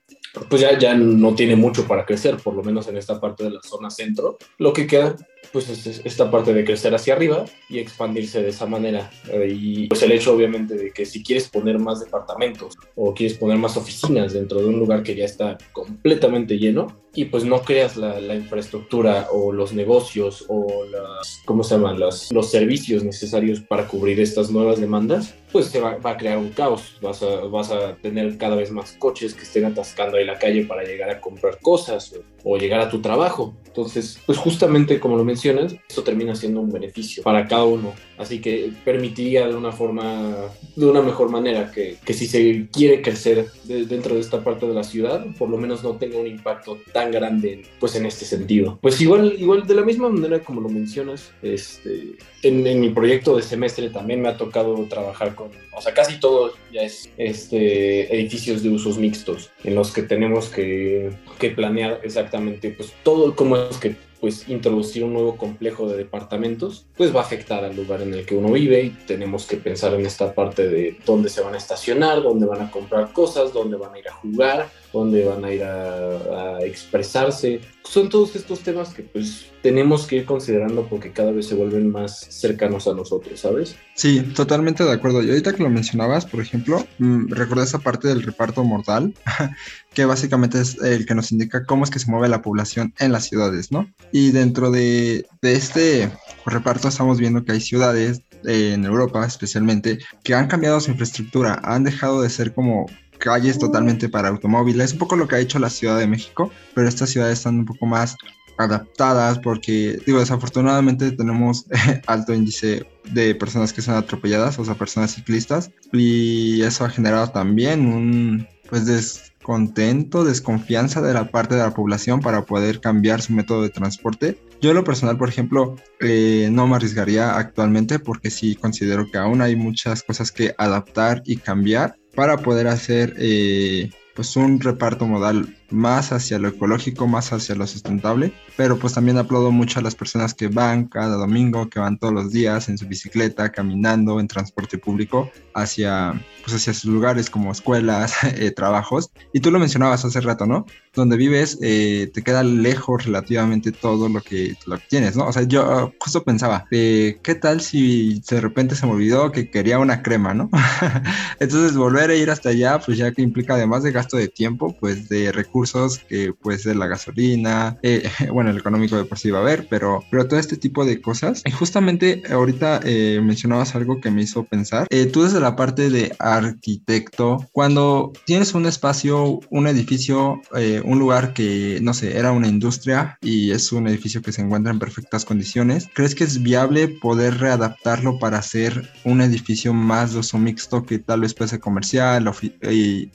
pues 0.50 0.62
ya, 0.62 0.78
ya 0.78 0.96
no 0.96 1.36
tiene 1.36 1.56
mucho 1.56 1.88
para 1.88 2.06
crecer, 2.06 2.38
por 2.38 2.54
lo 2.54 2.64
menos 2.64 2.88
en 2.88 2.98
esta 2.98 3.20
parte 3.20 3.44
de 3.44 3.52
la 3.52 3.62
zona 3.62 3.90
centro. 3.90 4.38
Lo 4.58 4.74
que 4.74 4.88
queda 4.88 5.16
pues 5.52 5.70
es 5.70 6.02
esta 6.04 6.30
parte 6.30 6.54
de 6.54 6.66
crecer 6.66 6.94
hacia 6.94 7.14
arriba 7.14 7.46
y 7.70 7.80
expandirse 7.80 8.42
de 8.42 8.50
esa 8.50 8.66
manera. 8.66 9.10
Eh, 9.32 9.56
y 9.58 9.88
pues 9.88 10.02
el 10.04 10.12
hecho 10.12 10.34
obviamente 10.34 10.76
de 10.76 10.92
que 10.92 11.06
si 11.06 11.24
quieres 11.24 11.50
poner 11.50 11.80
más 11.80 12.00
departamentos 12.00 12.76
o 12.96 13.14
quieres 13.14 13.38
poner 13.38 13.58
más 13.58 13.78
oficinas 13.78 14.34
dentro 14.34 14.60
de 14.60 14.68
un 14.68 14.80
lugar 14.80 15.04
que 15.04 15.16
ya 15.16 15.26
está 15.26 15.58
completamente 15.74 16.58
lleno 16.58 17.02
y 17.14 17.26
pues 17.26 17.46
no 17.46 17.62
creas 17.62 17.98
la, 17.98 18.20
la 18.20 18.36
infraestructura 18.36 19.30
o 19.32 19.52
los 19.52 19.74
negocios 19.74 20.46
o 20.48 20.86
las, 20.86 21.42
¿cómo 21.46 21.64
se 21.64 21.76
llaman? 21.76 22.00
Las, 22.00 22.32
los 22.32 22.52
servicios 22.52 23.04
necesarios 23.04 23.62
para 23.62 23.88
cubrir 23.88 24.20
estas 24.20 24.52
nuevas 24.52 24.80
demandas, 24.80 25.34
pues 25.52 25.68
se 25.68 25.80
va, 25.80 25.98
a 26.02 26.18
crear 26.18 26.38
un 26.38 26.50
caos. 26.50 26.98
Vas 27.02 27.22
a, 27.24 27.42
vas 27.46 27.72
a 27.72 27.96
tener 27.96 28.38
cada 28.38 28.56
vez 28.56 28.72
más 28.72 28.94
coches 28.94 29.34
que 29.34 29.44
estén 29.44 29.66
atascando 29.66 30.18
ahí 30.18 30.26
la 30.26 30.40
calle 30.40 30.66
para 30.66 30.84
llegar 30.84 31.10
a 31.10 31.22
comprar 31.22 31.60
cosas 31.60 32.14
o, 32.14 32.54
o 32.54 32.58
llegar 32.58 32.80
a 32.80 32.90
tu 32.90 33.02
trabajo. 33.02 33.54
Entonces, 33.66 34.20
pues 34.26 34.38
justamente 34.38 35.00
como 35.00 35.18
lo 35.18 35.24
mencionas, 35.24 35.76
esto 35.88 36.04
termina 36.04 36.36
siendo 36.36 36.62
un 36.62 36.72
beneficio 36.72 37.22
para 37.24 37.48
cada 37.48 37.66
uno. 37.66 37.94
Así 38.18 38.42
que 38.42 38.72
permitiría 38.84 39.48
de 39.48 39.56
una 39.56 39.72
forma, 39.72 40.36
de 40.76 40.86
una 40.86 41.02
mejor 41.02 41.30
manera 41.30 41.72
que, 41.72 41.98
que 42.04 42.14
si 42.14 42.26
se 42.26 42.68
quiere 42.72 43.02
crecer 43.02 43.52
de, 43.66 43.86
dentro 43.86 44.16
de 44.16 44.22
esta 44.22 44.44
parte 44.44 44.66
de 44.66 44.74
la 44.74 44.84
ciudad, 44.84 45.26
por 45.38 45.50
lo 45.50 45.58
menos 45.58 45.84
no 45.84 45.98
tenga 45.98 46.18
un 46.18 46.26
impacto 46.26 46.80
tan 46.92 47.12
grande 47.12 47.66
pues 47.80 47.96
en 47.96 48.06
este 48.08 48.26
sentido. 48.26 48.80
Pues 48.82 49.00
igual, 49.00 49.36
igual 49.38 49.68
de 49.68 49.76
la 49.76 49.84
misma 49.84 50.10
manera 50.10 50.40
como 50.40 50.62
lo 50.62 50.70
mencionas, 50.70 51.32
este, 51.44 52.16
en, 52.42 52.66
en 52.66 52.80
mi 52.80 52.90
proyecto 52.90 53.36
de 53.36 53.44
semestre 53.44 53.90
también 53.90 54.22
me 54.22 54.30
ha 54.30 54.38
tocado 54.38 54.76
trabajar 54.90 55.36
con, 55.38 55.52
o 55.74 55.82
sea, 55.82 55.94
casi 55.94 56.20
todo 56.20 56.54
ya 56.74 56.82
es 56.82 57.10
este, 57.18 58.14
edificios 58.14 58.64
de 58.64 58.70
usos 58.70 58.98
mixtos, 58.98 59.52
en 59.64 59.76
los 59.76 59.92
que 59.92 60.02
tenemos 60.02 60.50
que, 60.50 61.12
que 61.40 61.52
planear 61.52 62.02
exactamente 62.04 62.72
pues 62.72 62.94
todo 63.04 63.36
cómo 63.36 63.56
es 63.56 63.78
que 63.78 63.96
pues 64.20 64.50
introducir 64.50 65.04
un 65.04 65.14
nuevo 65.14 65.38
complejo 65.38 65.88
de 65.88 65.98
departamentos, 65.98 66.88
pues 66.96 67.16
va 67.16 67.22
a 67.22 67.24
afectar 67.24 67.64
al 67.64 67.76
lugar 67.76 68.02
en 68.02 68.14
el 68.14 68.26
que 68.26 68.36
uno 68.36 68.52
vive 68.52 68.82
y 68.82 68.90
tenemos 68.90 69.46
que 69.46 69.58
pensar 69.58 69.94
en 69.94 70.06
esta 70.06 70.34
parte 70.34 70.68
de 70.68 70.98
dónde 71.06 71.30
se 71.30 71.42
van 71.42 71.54
a 71.54 71.58
estacionar, 71.58 72.22
dónde 72.24 72.46
van 72.46 72.62
a 72.62 72.72
comprar 72.72 73.14
cosas, 73.14 73.54
dónde 73.54 73.78
van 73.78 73.94
a 73.94 74.00
ir 74.00 74.08
a 74.08 74.14
jugar, 74.14 74.70
dónde 74.98 75.26
van 75.26 75.46
a 75.46 75.54
ir 75.54 75.64
a, 75.64 76.60
expresarse. 76.62 77.62
Son 77.84 78.10
todos 78.10 78.36
estos 78.36 78.60
temas 78.60 78.94
que 78.94 79.04
pues 79.04 79.46
tenemos 79.62 80.08
que 80.08 80.18
ir 80.18 80.26
considerando 80.26 80.88
porque 80.88 81.12
cada 81.12 81.32
vez 81.32 81.48
se 81.48 81.56
vuelven 81.56 81.90
más 81.90 82.20
cercanos 82.30 82.88
a 82.88 82.94
nosotros, 82.94 83.40
¿sabes? 83.40 83.76
Sí, 83.96 84.22
totalmente 84.36 84.84
de 84.84 84.92
acuerdo. 84.92 85.22
Y 85.24 85.30
ahorita 85.30 85.54
que 85.54 85.64
lo 85.64 85.70
mencionabas, 85.70 86.26
por 86.26 86.42
ejemplo, 86.42 86.86
mmm, 86.98 87.28
recuerda 87.30 87.64
esa 87.64 87.80
parte 87.80 88.08
del 88.08 88.24
reparto 88.24 88.64
mortal, 88.64 89.14
que 89.94 90.06
básicamente 90.06 90.60
es 90.60 90.78
el 90.82 91.06
que 91.06 91.16
nos 91.16 91.32
indica 91.32 91.66
cómo 91.66 91.84
es 91.84 91.90
que 91.90 92.00
se 92.00 92.12
mueve 92.12 92.28
la 92.28 92.42
población 92.42 92.94
en 93.00 93.12
las 93.12 93.26
ciudades, 93.26 93.72
¿no? 93.72 93.90
Y 94.12 94.32
dentro 94.32 94.72
de, 94.72 95.26
de 95.42 95.54
este 95.54 96.12
reparto 96.46 96.88
estamos 96.88 97.20
viendo 97.20 97.46
que 97.46 97.54
hay 97.54 97.62
ciudades, 97.62 98.22
en 98.44 98.86
Europa 98.86 99.26
especialmente, 99.26 100.00
que 100.24 100.34
han 100.34 100.48
cambiado 100.48 100.80
su 100.80 100.92
infraestructura, 100.92 101.60
han 101.64 101.84
dejado 101.84 102.22
de 102.22 102.30
ser 102.30 102.54
como 102.54 102.88
calles 103.18 103.60
totalmente 103.60 104.10
para 104.10 104.30
automóviles, 104.30 104.94
un 104.94 105.00
poco 105.00 105.16
lo 105.16 105.28
que 105.28 105.36
ha 105.36 105.40
hecho 105.40 105.60
la 105.60 105.70
Ciudad 105.70 105.98
de 105.98 106.08
México, 106.08 106.52
pero 106.74 106.88
estas 106.88 107.10
ciudades 107.10 107.40
están 107.40 107.60
un 107.60 107.66
poco 107.66 107.86
más 107.86 108.16
adaptadas 108.58 109.40
porque, 109.40 110.00
digo, 110.06 110.20
desafortunadamente 110.20 111.12
tenemos 111.12 111.66
alto 112.08 112.34
índice 112.34 112.86
de 113.12 113.36
personas 113.36 113.72
que 113.72 113.82
son 113.82 113.96
atropelladas, 113.96 114.60
o 114.60 114.66
sea, 114.66 114.76
personas 114.76 115.14
ciclistas, 115.14 115.72
y 115.94 116.62
eso 116.64 116.86
ha 116.86 116.90
generado 116.90 117.30
también 117.30 117.86
un, 117.86 118.48
pues, 118.70 118.86
descontento, 118.86 120.26
desconfianza 120.26 121.02
de 121.02 121.14
la 121.14 121.30
parte 121.30 121.56
de 121.56 121.62
la 121.62 121.74
población 121.74 122.20
para 122.20 122.46
poder 122.46 122.82
cambiar 122.82 123.22
su 123.22 123.34
método 123.34 123.62
de 123.62 123.70
transporte. 123.70 124.40
Yo 124.60 124.72
en 124.72 124.76
lo 124.76 124.84
personal, 124.84 125.18
por 125.18 125.30
ejemplo, 125.30 125.76
eh, 126.00 126.50
no 126.52 126.68
me 126.68 126.76
arriesgaría 126.76 127.38
actualmente 127.38 128.00
porque 128.00 128.32
sí 128.32 128.56
considero 128.56 129.10
que 129.10 129.20
aún 129.20 129.42
hay 129.42 129.56
muchas 129.56 130.04
cosas 130.04 130.32
que 130.32 130.56
adaptar 130.58 131.22
y 131.26 131.38
cambiar 131.38 131.96
para 132.18 132.38
poder 132.38 132.66
hacer 132.68 133.14
eh, 133.20 133.92
pues 134.16 134.36
un 134.36 134.60
reparto 134.60 135.06
modal 135.06 135.56
más 135.70 136.12
hacia 136.12 136.40
lo 136.40 136.48
ecológico, 136.48 137.08
más 137.08 137.34
hacia 137.34 137.56
lo 137.56 137.68
sustentable, 137.68 138.34
pero 138.56 138.78
pues 138.78 138.94
también 138.94 139.18
aplaudo 139.18 139.52
mucho 139.52 139.80
a 139.80 139.84
las 139.84 139.96
personas 139.96 140.34
que 140.34 140.48
van 140.48 140.86
cada 140.86 141.18
domingo, 141.18 141.70
que 141.70 141.80
van 141.80 141.98
todos 141.98 142.14
los 142.14 142.32
días 142.32 142.70
en 142.70 142.78
su 142.78 142.88
bicicleta, 142.88 143.52
caminando, 143.52 144.20
en 144.20 144.28
transporte 144.28 144.78
público, 144.78 145.30
hacia, 145.54 146.14
pues 146.44 146.56
hacia 146.56 146.74
sus 146.74 146.92
lugares 146.92 147.30
como 147.30 147.52
escuelas, 147.52 148.16
eh, 148.24 148.52
trabajos. 148.52 149.12
Y 149.34 149.40
tú 149.40 149.52
lo 149.52 149.60
mencionabas 149.60 150.06
hace 150.06 150.22
rato, 150.22 150.46
¿no? 150.46 150.66
Donde 150.94 151.18
vives 151.18 151.60
eh, 151.62 152.10
te 152.14 152.24
queda 152.24 152.44
lejos 152.44 153.06
relativamente 153.06 153.72
todo 153.72 154.10
lo 154.10 154.22
que, 154.22 154.56
lo 154.66 154.78
que 154.78 154.86
tienes, 154.90 155.16
¿no? 155.16 155.28
O 155.28 155.34
sea, 155.34 155.44
yo 155.44 155.94
justo 156.00 156.24
pensaba, 156.24 156.66
eh, 156.72 157.20
¿qué 157.24 157.36
tal 157.36 157.62
si 157.62 158.22
de 158.30 158.42
repente 158.42 158.76
se 158.76 158.86
me 158.86 158.94
olvidó 158.94 159.32
que 159.32 159.50
quería 159.50 159.80
una 159.80 160.02
crema, 160.02 160.34
¿no? 160.34 160.50
Entonces 161.40 161.76
volver 161.76 162.10
a 162.10 162.16
ir 162.16 162.30
hasta 162.32 162.50
allá, 162.50 162.80
pues 162.80 162.98
ya 162.98 163.12
que 163.12 163.22
implica 163.22 163.56
además 163.56 163.84
de 163.84 163.92
gasto 163.92 164.18
de 164.18 164.28
tiempo, 164.28 164.76
pues 164.80 165.10
de 165.10 165.32
recursos 165.32 165.57
recursos 165.58 166.00
que 166.08 166.34
puede 166.34 166.60
ser 166.60 166.76
la 166.76 166.88
gasolina, 166.88 167.78
eh, 167.82 168.10
bueno, 168.32 168.52
el 168.52 168.58
económico 168.58 168.96
de 168.98 169.06
por 169.06 169.18
sí 169.18 169.32
va 169.32 169.40
a 169.40 169.42
haber, 169.42 169.68
pero, 169.70 170.04
pero 170.12 170.28
todo 170.28 170.40
este 170.40 170.58
tipo 170.58 170.86
de 170.86 171.02
cosas. 171.02 171.42
Y 171.46 171.52
justamente 171.52 172.24
ahorita 172.30 172.82
eh, 172.84 173.20
mencionabas 173.24 173.76
algo 173.76 174.00
que 174.00 174.12
me 174.12 174.22
hizo 174.22 174.44
pensar. 174.44 174.88
Eh, 174.90 175.08
tú 175.08 175.24
desde 175.24 175.40
la 175.40 175.56
parte 175.56 175.90
de 175.90 176.16
arquitecto, 176.20 177.46
cuando 177.52 178.14
tienes 178.26 178.54
un 178.54 178.66
espacio, 178.66 179.40
un 179.50 179.68
edificio, 179.68 180.42
eh, 180.56 180.82
un 180.84 181.00
lugar 181.00 181.34
que, 181.34 181.80
no 181.82 181.94
sé, 181.94 182.18
era 182.18 182.32
una 182.32 182.48
industria 182.48 183.18
y 183.22 183.52
es 183.52 183.72
un 183.72 183.88
edificio 183.88 184.22
que 184.22 184.32
se 184.32 184.42
encuentra 184.42 184.72
en 184.72 184.80
perfectas 184.80 185.26
condiciones, 185.26 185.90
¿crees 185.94 186.14
que 186.14 186.24
es 186.24 186.44
viable 186.44 186.88
poder 186.88 187.40
readaptarlo 187.40 188.20
para 188.20 188.38
hacer 188.38 188.90
un 189.04 189.22
edificio 189.22 189.74
más 189.74 190.14
de 190.14 190.20
uso 190.20 190.38
mixto 190.38 190.86
que 190.86 191.00
tal 191.00 191.22
vez 191.22 191.34
puede 191.34 191.50
ser 191.50 191.60
comercial, 191.60 192.28
ofi 192.28 192.54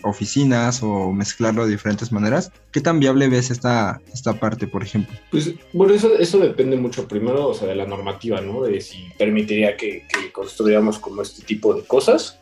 oficinas 0.02 0.82
o 0.82 1.12
mezclarlo 1.12 1.64
de 1.64 1.72
diferentes 1.72 2.10
maneras? 2.10 2.31
¿Qué 2.70 2.80
tan 2.80 3.00
viable 3.00 3.28
ves 3.28 3.50
esta, 3.50 4.00
esta 4.12 4.34
parte, 4.34 4.66
por 4.66 4.82
ejemplo? 4.82 5.16
Pues 5.30 5.54
bueno, 5.72 5.94
eso, 5.94 6.16
eso 6.18 6.38
depende 6.38 6.76
mucho 6.76 7.06
primero, 7.06 7.48
o 7.48 7.54
sea, 7.54 7.68
de 7.68 7.74
la 7.74 7.86
normativa, 7.86 8.40
¿no? 8.40 8.62
De 8.62 8.80
si 8.80 8.98
permitiría 9.18 9.76
que, 9.76 10.06
que 10.08 10.32
construyamos 10.32 10.98
como 10.98 11.22
este 11.22 11.44
tipo 11.44 11.74
de 11.74 11.84
cosas. 11.84 12.38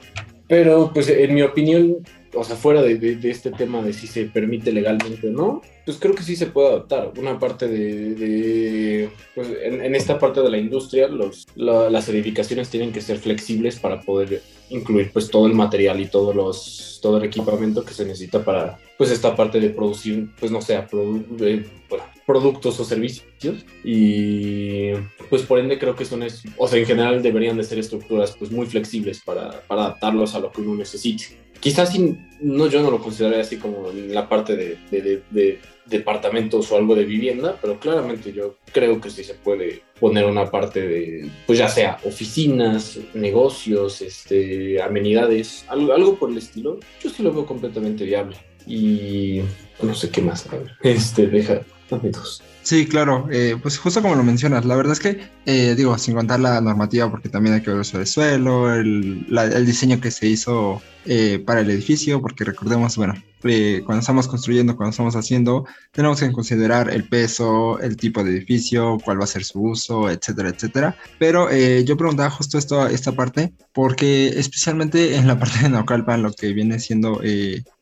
Pero 0.51 0.91
pues 0.93 1.09
en 1.09 1.33
mi 1.33 1.43
opinión, 1.43 1.99
o 2.35 2.43
sea, 2.43 2.57
fuera 2.57 2.83
de, 2.83 2.97
de, 2.97 3.15
de, 3.17 3.31
este 3.31 3.53
tema 3.53 3.83
de 3.83 3.93
si 3.93 4.09
se 4.09 4.25
permite 4.25 4.73
legalmente 4.73 5.29
o 5.29 5.31
no, 5.31 5.63
pues 5.85 5.97
creo 5.99 6.15
que 6.15 6.25
sí 6.25 6.35
se 6.35 6.47
puede 6.47 6.69
adaptar. 6.71 7.13
Una 7.17 7.39
parte 7.39 7.69
de, 7.69 8.15
de 8.15 9.11
pues 9.35 9.49
en, 9.63 9.81
en, 9.81 9.95
esta 9.95 10.19
parte 10.19 10.41
de 10.41 10.51
la 10.51 10.59
industria, 10.59 11.07
los, 11.07 11.47
la, 11.55 11.89
las 11.89 12.09
edificaciones 12.09 12.69
tienen 12.69 12.93
que 12.93 13.01
ser 13.01 13.19
flexibles 13.19 13.79
para 13.79 14.01
poder 14.01 14.43
incluir 14.71 15.13
pues 15.13 15.31
todo 15.31 15.47
el 15.47 15.55
material 15.55 16.01
y 16.01 16.07
todos 16.07 16.35
los, 16.35 16.99
todo 17.03 17.19
el 17.19 17.25
equipamiento 17.25 17.85
que 17.85 17.95
se 17.95 18.05
necesita 18.05 18.45
para 18.45 18.79
pues 19.01 19.11
esta 19.13 19.35
parte 19.35 19.59
de 19.61 19.71
producir, 19.71 20.29
pues 20.39 20.53
no 20.53 20.61
sé, 20.61 20.79
produ 20.91 21.25
eh, 21.41 21.65
bueno, 21.89 22.05
productos 22.27 22.79
o 22.81 22.85
servicios 22.85 23.65
y 23.83 24.91
pues 25.31 25.41
por 25.45 25.59
ende 25.59 25.79
creo 25.79 25.97
que 25.97 26.05
son, 26.05 26.23
o 26.59 26.69
sea, 26.69 26.79
en 26.79 26.85
general 26.85 27.23
deberían 27.23 27.57
de 27.57 27.65
ser 27.65 27.79
estructuras 27.79 28.37
pues 28.39 28.51
muy 28.51 28.67
flexibles 28.67 29.23
para, 29.25 29.63
para 29.63 29.85
adaptarlos 29.85 30.35
a 30.35 30.41
lo 30.41 30.53
que 30.53 30.61
uno 30.61 30.75
necesite. 30.75 31.29
Quizás 31.61 31.93
si, 31.93 32.15
no, 32.43 32.67
yo 32.67 32.83
no 32.83 32.91
lo 32.91 33.01
consideraría 33.01 33.41
así 33.41 33.57
como 33.57 33.89
en 33.89 34.13
la 34.15 34.29
parte 34.29 34.55
de, 34.55 34.77
de, 34.91 35.01
de, 35.01 35.23
de, 35.31 35.59
departamentos 35.87 36.71
o 36.71 36.77
algo 36.77 36.95
de 36.95 37.07
vivienda, 37.07 37.57
pero 37.59 37.81
claramente 37.81 38.35
yo 38.35 38.59
creo 38.71 39.01
que 39.01 39.09
sí 39.09 39.25
se 39.25 39.33
puede 39.33 39.81
poner 39.99 40.27
una 40.27 40.51
parte 40.51 40.87
de, 40.87 41.31
pues 41.47 41.59
ya 41.59 41.69
sea 41.69 41.99
oficinas, 42.05 43.01
negocios, 43.15 44.03
este, 44.03 44.83
amenidades, 44.83 45.65
algo, 45.69 45.95
algo 45.95 46.17
por 46.17 46.31
el 46.31 46.37
estilo, 46.37 46.79
yo 47.03 47.09
sí 47.09 47.23
lo 47.23 47.33
veo 47.33 47.47
completamente 47.47 48.05
viable. 48.05 48.50
Y 48.67 49.43
no 49.83 49.95
sé 49.95 50.11
qué 50.11 50.21
más, 50.23 50.47
a 50.47 50.57
ver, 50.57 50.73
este, 50.83 51.27
deja, 51.27 51.61
dame 51.91 52.11
dos. 52.11 52.43
Sí, 52.63 52.87
claro, 52.87 53.27
eh, 53.33 53.57
pues 53.61 53.79
justo 53.79 54.03
como 54.03 54.15
lo 54.15 54.23
mencionas, 54.23 54.65
la 54.65 54.77
verdad 54.77 54.93
es 54.93 55.01
que, 55.01 55.21
eh, 55.47 55.75
digo, 55.77 55.97
sin 55.97 56.15
contar 56.15 56.41
la 56.41 56.61
normativa, 56.61 57.11
porque 57.11 57.29
también 57.29 57.55
hay 57.55 57.63
que 57.63 57.71
ver 57.71 57.85
de 57.85 58.07
suelo, 58.07 58.73
el, 58.73 59.27
la, 59.29 59.45
el 59.45 59.65
diseño 59.65 60.01
que 60.01 60.11
se 60.11 60.27
hizo 60.27 60.83
eh, 61.07 61.43
para 61.45 61.61
el 61.61 61.71
edificio, 61.71 62.21
porque 62.21 62.45
recordemos, 62.45 62.97
bueno, 62.97 63.15
eh, 63.45 63.83
cuando 63.87 64.01
estamos 64.01 64.29
construyendo, 64.29 64.77
cuando 64.77 64.91
estamos 64.91 65.17
haciendo, 65.17 65.65
tenemos 65.93 66.21
que 66.21 66.31
considerar 66.31 66.91
el 66.91 67.09
peso, 67.09 67.81
el 67.81 67.97
tipo 67.97 68.23
de 68.23 68.33
edificio, 68.33 68.99
cuál 69.03 69.19
va 69.19 69.25
a 69.25 69.27
ser 69.27 69.45
su 69.45 69.63
uso, 69.63 70.11
etcétera, 70.11 70.51
etcétera. 70.51 70.97
Pero 71.19 71.51
eh, 71.51 71.85
yo 71.85 71.97
preguntaba 71.97 72.31
justo 72.31 72.59
esto, 72.59 72.87
esta 72.87 73.13
parte, 73.13 73.55
porque 73.73 74.29
especialmente 74.29 75.17
en 75.17 75.27
la 75.27 75.39
parte 75.41 75.61
de 75.61 75.71
Naucalpan, 75.71 76.23
lo 76.23 76.33
que 76.33 76.53
viene 76.53 76.79
siendo 76.79 77.21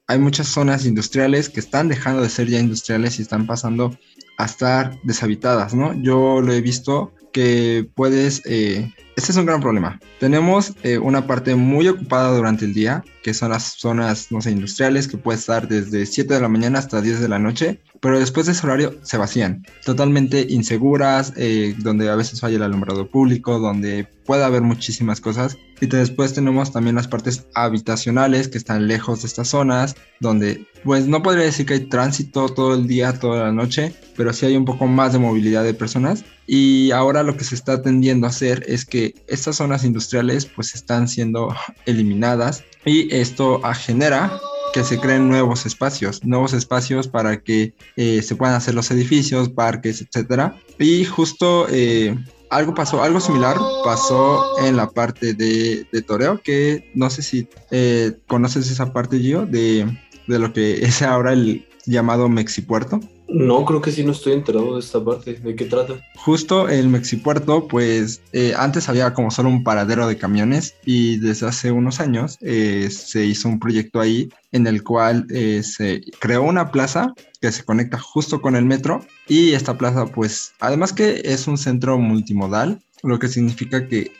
hay 0.08 0.18
muchas 0.18 0.48
zonas 0.48 0.86
industriales 0.86 1.50
que 1.50 1.60
están 1.60 1.88
dejando 1.88 2.22
de 2.22 2.30
ser 2.30 2.48
ya 2.48 2.58
industriales 2.58 3.18
y 3.18 3.22
están 3.22 3.46
pasando 3.46 3.96
a 4.38 4.46
estar 4.46 4.98
deshabitadas, 5.02 5.74
¿no? 5.74 5.92
Yo 6.02 6.40
lo 6.40 6.52
he 6.52 6.62
visto 6.62 7.12
que 7.32 7.88
puedes 7.94 8.42
eh, 8.46 8.90
este 9.18 9.32
es 9.32 9.36
un 9.36 9.46
gran 9.46 9.60
problema. 9.60 9.98
Tenemos 10.20 10.74
eh, 10.84 10.96
una 10.96 11.26
parte 11.26 11.56
muy 11.56 11.88
ocupada 11.88 12.36
durante 12.36 12.64
el 12.64 12.72
día, 12.72 13.02
que 13.24 13.34
son 13.34 13.50
las 13.50 13.64
zonas, 13.76 14.30
no 14.30 14.40
sé, 14.40 14.52
industriales, 14.52 15.08
que 15.08 15.18
puede 15.18 15.40
estar 15.40 15.66
desde 15.66 16.06
7 16.06 16.34
de 16.34 16.40
la 16.40 16.48
mañana 16.48 16.78
hasta 16.78 17.00
10 17.00 17.18
de 17.20 17.28
la 17.28 17.40
noche, 17.40 17.80
pero 18.00 18.18
después 18.18 18.46
de 18.46 18.52
ese 18.52 18.66
horario 18.66 18.94
se 19.02 19.18
vacían, 19.18 19.64
totalmente 19.84 20.46
inseguras, 20.48 21.32
eh, 21.36 21.74
donde 21.78 22.08
a 22.08 22.16
veces 22.16 22.40
falla 22.40 22.56
el 22.56 22.62
alumbrado 22.62 23.08
público, 23.08 23.58
donde 23.58 24.06
puede 24.24 24.44
haber 24.44 24.62
muchísimas 24.62 25.20
cosas. 25.20 25.56
Y 25.80 25.86
después 25.86 26.34
tenemos 26.34 26.72
también 26.72 26.96
las 26.96 27.08
partes 27.08 27.46
habitacionales 27.54 28.48
que 28.48 28.58
están 28.58 28.88
lejos 28.88 29.22
de 29.22 29.28
estas 29.28 29.48
zonas, 29.48 29.96
donde 30.20 30.66
pues 30.84 31.06
no 31.06 31.22
podría 31.22 31.44
decir 31.44 31.66
que 31.66 31.74
hay 31.74 31.80
tránsito 31.88 32.48
todo 32.48 32.74
el 32.74 32.86
día, 32.86 33.18
toda 33.18 33.44
la 33.44 33.52
noche, 33.52 33.94
pero 34.16 34.32
sí 34.32 34.46
hay 34.46 34.56
un 34.56 34.64
poco 34.64 34.86
más 34.86 35.12
de 35.12 35.18
movilidad 35.18 35.64
de 35.64 35.74
personas. 35.74 36.24
Y 36.46 36.90
ahora 36.90 37.22
lo 37.22 37.36
que 37.36 37.44
se 37.44 37.54
está 37.54 37.80
tendiendo 37.82 38.26
a 38.26 38.30
hacer 38.30 38.64
es 38.66 38.84
que 38.84 39.14
estas 39.28 39.56
zonas 39.56 39.84
industriales 39.84 40.46
pues 40.46 40.74
están 40.74 41.08
siendo 41.08 41.54
eliminadas 41.86 42.64
y 42.84 43.14
esto 43.14 43.62
genera 43.74 44.38
que 44.72 44.84
se 44.84 44.98
creen 44.98 45.28
nuevos 45.28 45.66
espacios, 45.66 46.24
nuevos 46.24 46.52
espacios 46.52 47.08
para 47.08 47.40
que 47.42 47.74
eh, 47.96 48.22
se 48.22 48.36
puedan 48.36 48.54
hacer 48.54 48.74
los 48.74 48.90
edificios, 48.90 49.48
parques, 49.48 50.02
etcétera. 50.02 50.56
Y 50.78 51.04
justo 51.04 51.66
eh, 51.70 52.16
algo 52.50 52.74
pasó, 52.74 53.02
algo 53.02 53.20
similar 53.20 53.56
pasó 53.84 54.58
en 54.60 54.76
la 54.76 54.90
parte 54.90 55.34
de, 55.34 55.86
Toreo, 56.06 56.40
que 56.42 56.90
no 56.94 57.10
sé 57.10 57.22
si 57.22 57.48
eh, 57.70 58.12
conoces 58.26 58.70
esa 58.70 58.92
parte, 58.92 59.18
Gio, 59.18 59.46
de, 59.46 59.86
de 60.26 60.38
lo 60.38 60.52
que 60.52 60.84
es 60.84 61.02
ahora 61.02 61.32
el 61.32 61.66
llamado 61.86 62.28
Mexipuerto. 62.28 63.00
No, 63.28 63.64
creo 63.66 63.82
que 63.82 63.92
sí 63.92 64.04
no 64.04 64.12
estoy 64.12 64.32
enterado 64.32 64.74
de 64.74 64.80
esta 64.80 65.04
parte. 65.04 65.34
¿De 65.34 65.54
qué 65.54 65.66
trata? 65.66 65.94
Justo 66.16 66.68
el 66.68 66.88
Mexipuerto, 66.88 67.68
pues 67.68 68.22
eh, 68.32 68.54
antes 68.56 68.88
había 68.88 69.12
como 69.12 69.30
solo 69.30 69.50
un 69.50 69.62
paradero 69.62 70.06
de 70.06 70.16
camiones 70.16 70.74
y 70.84 71.18
desde 71.18 71.46
hace 71.46 71.70
unos 71.70 72.00
años 72.00 72.38
eh, 72.40 72.88
se 72.90 73.26
hizo 73.26 73.48
un 73.48 73.58
proyecto 73.58 74.00
ahí 74.00 74.30
en 74.52 74.66
el 74.66 74.82
cual 74.82 75.26
eh, 75.28 75.62
se 75.62 76.00
creó 76.20 76.42
una 76.42 76.70
plaza 76.70 77.12
que 77.40 77.52
se 77.52 77.64
conecta 77.64 77.98
justo 77.98 78.40
con 78.40 78.56
el 78.56 78.64
metro 78.64 79.04
y 79.28 79.52
esta 79.52 79.76
plaza 79.76 80.06
pues 80.06 80.54
además 80.58 80.94
que 80.94 81.20
es 81.24 81.46
un 81.46 81.58
centro 81.58 81.98
multimodal 81.98 82.80
lo 83.02 83.18
que 83.18 83.28
significa 83.28 83.86
que 83.86 84.12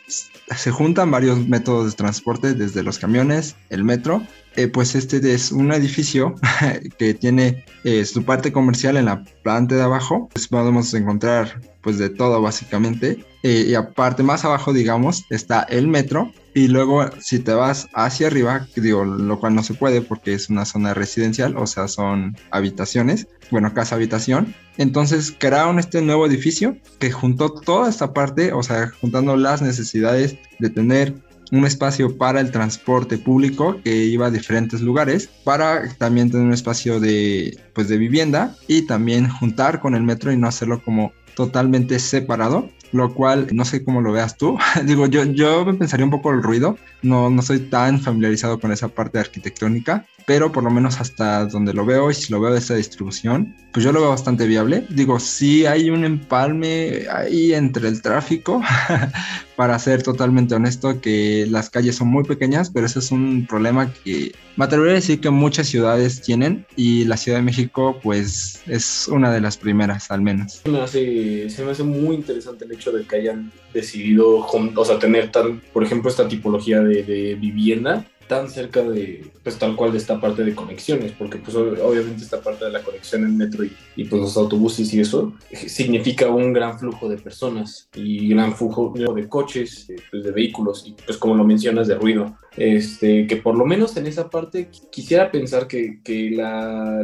se 0.55 0.71
juntan 0.71 1.11
varios 1.11 1.47
métodos 1.47 1.91
de 1.91 1.97
transporte 1.97 2.53
desde 2.53 2.83
los 2.83 2.97
camiones, 2.97 3.55
el 3.69 3.83
metro 3.83 4.21
eh, 4.55 4.67
pues 4.67 4.95
este 4.95 5.17
es 5.33 5.51
un 5.51 5.71
edificio 5.71 6.35
que 6.97 7.13
tiene 7.13 7.63
eh, 7.83 8.03
su 8.03 8.25
parte 8.25 8.51
comercial 8.51 8.97
en 8.97 9.05
la 9.05 9.23
planta 9.43 9.75
de 9.75 9.83
abajo. 9.83 10.27
Pues 10.33 10.47
podemos 10.47 10.93
encontrar 10.93 11.61
pues 11.81 11.97
de 11.97 12.09
todo 12.09 12.41
básicamente. 12.41 13.23
Eh, 13.43 13.67
y 13.69 13.75
aparte 13.75 14.21
más 14.21 14.43
abajo 14.43 14.73
digamos 14.73 15.23
está 15.29 15.63
el 15.63 15.87
metro 15.87 16.31
y 16.53 16.67
luego 16.67 17.05
si 17.21 17.39
te 17.39 17.53
vas 17.53 17.87
hacia 17.93 18.27
arriba, 18.27 18.67
digo, 18.75 19.05
lo 19.05 19.39
cual 19.39 19.55
no 19.55 19.63
se 19.63 19.75
puede 19.75 20.01
porque 20.01 20.33
es 20.33 20.49
una 20.49 20.65
zona 20.65 20.93
residencial, 20.93 21.55
o 21.55 21.67
sea, 21.67 21.87
son 21.87 22.35
habitaciones, 22.51 23.27
bueno, 23.51 23.73
casa 23.73 23.95
habitación. 23.95 24.53
Entonces 24.77 25.33
crearon 25.37 25.79
este 25.79 26.01
nuevo 26.01 26.25
edificio 26.25 26.75
que 26.99 27.11
juntó 27.11 27.51
toda 27.51 27.89
esta 27.89 28.13
parte, 28.13 28.51
o 28.51 28.63
sea, 28.63 28.91
juntando 28.99 29.37
las 29.37 29.61
necesidades 29.61 30.37
de 30.59 30.69
tener 30.69 31.15
un 31.51 31.65
espacio 31.65 32.17
para 32.17 32.41
el 32.41 32.51
transporte 32.51 33.17
público 33.17 33.79
que 33.83 34.05
iba 34.05 34.27
a 34.27 34.31
diferentes 34.31 34.81
lugares, 34.81 35.29
para 35.43 35.89
también 35.95 36.29
tener 36.29 36.45
un 36.45 36.53
espacio 36.53 36.99
de, 36.99 37.57
pues, 37.73 37.87
de 37.87 37.97
vivienda 37.97 38.55
y 38.67 38.83
también 38.83 39.29
juntar 39.29 39.79
con 39.79 39.95
el 39.95 40.03
metro 40.03 40.31
y 40.31 40.37
no 40.37 40.47
hacerlo 40.47 40.81
como 40.83 41.11
totalmente 41.35 41.99
separado, 41.99 42.69
lo 42.91 43.13
cual 43.13 43.47
no 43.51 43.65
sé 43.65 43.83
cómo 43.83 44.01
lo 44.01 44.11
veas 44.11 44.37
tú. 44.37 44.57
Digo, 44.85 45.05
yo, 45.07 45.23
yo 45.23 45.65
me 45.65 45.73
pensaría 45.73 46.05
un 46.05 46.11
poco 46.11 46.31
el 46.31 46.43
ruido, 46.43 46.77
no, 47.01 47.29
no 47.29 47.41
soy 47.41 47.59
tan 47.59 47.99
familiarizado 47.99 48.59
con 48.59 48.71
esa 48.71 48.87
parte 48.87 49.19
arquitectónica, 49.19 50.05
pero 50.25 50.51
por 50.51 50.63
lo 50.63 50.69
menos 50.69 50.99
hasta 50.99 51.45
donde 51.45 51.73
lo 51.73 51.85
veo 51.85 52.11
y 52.11 52.13
si 52.13 52.31
lo 52.31 52.39
veo 52.39 52.51
de 52.51 52.59
esta 52.59 52.75
distribución, 52.75 53.55
pues 53.71 53.83
yo 53.83 53.91
lo 53.91 54.01
veo 54.01 54.09
bastante 54.09 54.47
viable. 54.47 54.85
Digo, 54.89 55.19
sí 55.19 55.65
hay 55.65 55.89
un 55.89 56.05
empalme 56.05 57.05
ahí 57.11 57.53
entre 57.53 57.87
el 57.87 58.01
tráfico, 58.01 58.61
para 59.59 59.77
ser 59.77 60.03
totalmente 60.03 60.55
honesto, 60.55 61.01
que 61.01 61.45
las 61.49 61.69
calles 61.69 61.97
son 61.97 62.07
muy 62.07 62.23
pequeñas, 62.23 62.69
pero 62.69 62.85
ese 62.85 62.99
es 62.99 63.11
un 63.11 63.45
problema 63.45 63.93
que 64.05 64.31
me 64.55 64.63
atrevería 64.63 64.93
a 64.93 64.95
decir 64.95 65.19
que 65.19 65.29
muchas 65.31 65.67
ciudades 65.67 66.21
tienen 66.21 66.65
y 66.77 67.03
la 67.03 67.17
Ciudad 67.17 67.39
de 67.39 67.43
México 67.43 67.99
pues 68.01 68.61
es 68.67 69.09
una 69.09 69.33
de 69.33 69.41
las 69.41 69.57
primeras 69.57 70.11
al 70.11 70.21
menos. 70.21 70.61
Me 70.63 70.79
hace, 70.79 71.49
se 71.49 71.65
me 71.65 71.71
hace 71.71 71.83
muy 71.83 72.15
interesante 72.15 72.63
el 72.63 72.71
hecho 72.71 72.93
de 72.93 73.03
que 73.03 73.17
hayan 73.17 73.51
decidido, 73.73 74.47
o 74.47 74.85
sea, 74.85 74.97
tener 74.97 75.29
tan, 75.29 75.59
por 75.73 75.83
ejemplo, 75.83 76.09
esta 76.09 76.25
tipología 76.25 76.79
de 76.79 77.37
vivienda 77.37 78.05
tan 78.29 78.47
cerca 78.47 78.83
de, 78.83 79.25
pues 79.43 79.57
tal 79.57 79.75
cual 79.75 79.91
de 79.91 79.97
esta 79.97 80.21
parte 80.21 80.43
de 80.43 80.53
conexiones, 80.53 81.11
porque 81.13 81.39
pues 81.39 81.55
obviamente 81.55 82.23
esta 82.23 82.39
parte 82.39 82.63
de 82.63 82.71
la 82.71 82.83
conexión 82.83 83.23
en 83.23 83.35
metro 83.35 83.65
y, 83.65 83.75
y 83.95 84.03
pues 84.05 84.21
los 84.21 84.37
autobuses 84.37 84.93
y 84.93 85.01
eso 85.01 85.33
significa 85.51 86.29
un 86.29 86.53
gran 86.53 86.77
flujo 86.77 87.09
de 87.09 87.17
personas 87.17 87.89
y 87.95 88.29
gran 88.29 88.55
flujo 88.55 88.93
de 88.95 89.27
coches, 89.27 89.91
pues, 90.11 90.23
de 90.23 90.31
vehículos 90.31 90.85
y 90.85 90.91
pues 90.91 91.17
como 91.17 91.33
lo 91.33 91.43
mencionas 91.43 91.87
de 91.87 91.95
ruido. 91.95 92.37
Este, 92.55 93.25
que 93.25 93.37
por 93.37 93.57
lo 93.57 93.65
menos 93.65 93.97
en 93.97 94.05
esa 94.05 94.29
parte 94.29 94.69
quisiera 94.91 95.31
pensar 95.31 95.65
que, 95.67 96.01
que 96.03 96.29
la, 96.29 97.01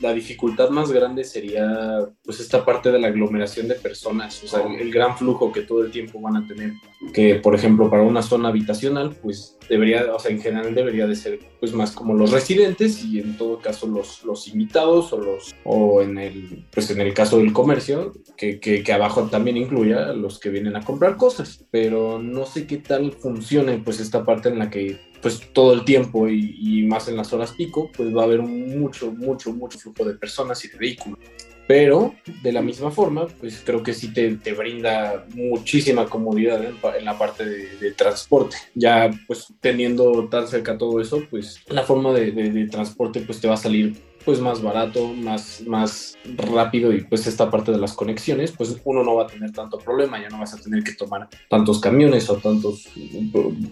la, 0.00 0.12
dificultad 0.12 0.70
más 0.70 0.90
grande 0.92 1.24
sería 1.24 2.08
pues 2.24 2.40
esta 2.40 2.64
parte 2.64 2.90
de 2.90 2.98
la 2.98 3.08
aglomeración 3.08 3.68
de 3.68 3.74
personas, 3.74 4.42
o 4.44 4.48
sea, 4.48 4.62
el, 4.66 4.92
gran 4.92 5.16
flujo 5.16 5.52
que 5.52 5.62
todo 5.62 5.84
el 5.84 5.90
tiempo 5.90 6.20
van 6.20 6.36
a 6.36 6.46
tener, 6.46 6.72
que 7.12 7.36
por 7.36 7.54
ejemplo 7.54 7.90
para 7.90 8.02
una 8.02 8.22
zona 8.22 8.48
habitacional 8.48 9.16
pues 9.22 9.58
debería, 9.68 10.14
o 10.14 10.18
sea, 10.18 10.30
en 10.30 10.40
general 10.40 10.74
debería 10.74 11.06
de 11.06 11.16
ser 11.16 11.38
pues 11.60 11.72
más 11.72 11.92
como 11.92 12.14
los 12.14 12.30
residentes 12.30 13.04
y 13.04 13.20
en 13.20 13.36
todo 13.36 13.60
caso 13.60 13.86
los, 13.86 14.24
los 14.24 14.48
invitados 14.48 15.12
o 15.12 15.18
los, 15.18 15.54
o 15.64 16.02
en 16.02 16.18
el, 16.18 16.66
pues 16.70 16.90
en 16.90 17.00
el 17.00 17.14
caso 17.14 17.38
del 17.38 17.52
comercio, 17.52 18.12
que, 18.36 18.60
que, 18.60 18.82
que 18.82 18.92
abajo 18.92 19.24
también 19.24 19.56
incluya 19.56 20.12
los 20.12 20.38
que 20.38 20.50
vienen 20.50 20.76
a 20.76 20.84
comprar 20.84 21.16
cosas, 21.16 21.64
pero 21.70 22.18
no 22.18 22.46
sé 22.46 22.66
qué 22.66 22.78
tal 22.78 23.12
funcione 23.12 23.78
pues 23.78 24.00
esta 24.00 24.24
parte 24.24 24.48
en 24.48 24.58
la 24.58 24.70
que 24.70 25.13
pues 25.24 25.40
todo 25.54 25.72
el 25.72 25.86
tiempo 25.86 26.28
y, 26.28 26.82
más 26.86 27.08
en 27.08 27.16
las 27.16 27.32
horas 27.32 27.52
pico, 27.52 27.90
pues 27.96 28.14
va 28.14 28.20
a 28.20 28.24
haber 28.26 28.42
mucho, 28.42 29.10
mucho, 29.10 29.54
mucho 29.54 29.78
flujo 29.78 30.04
de 30.04 30.18
personas 30.18 30.62
y 30.66 30.68
de 30.68 30.76
vehículos. 30.76 31.18
Pero 31.66 32.14
de 32.42 32.52
la 32.52 32.60
misma 32.60 32.90
forma, 32.90 33.26
pues 33.40 33.62
creo 33.64 33.82
que 33.82 33.94
sí 33.94 34.12
te, 34.12 34.36
te 34.36 34.52
brinda 34.52 35.24
muchísima 35.34 36.04
comodidad 36.10 36.62
en, 36.62 37.04
la 37.06 37.16
parte 37.16 37.46
de, 37.46 37.92
transporte. 37.92 38.58
Ya 38.74 39.10
pues 39.26 39.46
teniendo 39.60 40.28
tan 40.28 40.46
cerca 40.46 40.76
todo 40.76 41.00
eso, 41.00 41.22
pues 41.30 41.58
la 41.68 41.84
forma 41.84 42.12
de, 42.12 42.30
de 42.30 42.66
transporte 42.66 43.22
pues 43.22 43.40
te 43.40 43.48
va 43.48 43.54
a 43.54 43.56
salir 43.56 43.96
pues 44.24 44.40
más 44.40 44.62
barato, 44.62 45.08
más, 45.08 45.62
más 45.66 46.16
rápido 46.36 46.92
y 46.92 47.02
pues 47.02 47.26
esta 47.26 47.50
parte 47.50 47.72
de 47.72 47.78
las 47.78 47.92
conexiones, 47.92 48.52
pues 48.52 48.80
uno 48.84 49.02
no 49.02 49.16
va 49.16 49.24
a 49.24 49.26
tener 49.26 49.52
tanto 49.52 49.78
problema, 49.78 50.20
ya 50.20 50.28
no 50.28 50.38
vas 50.38 50.54
a 50.54 50.58
tener 50.58 50.82
que 50.82 50.92
tomar 50.92 51.28
tantos 51.48 51.80
camiones 51.80 52.28
o 52.30 52.36
tantos, 52.36 52.88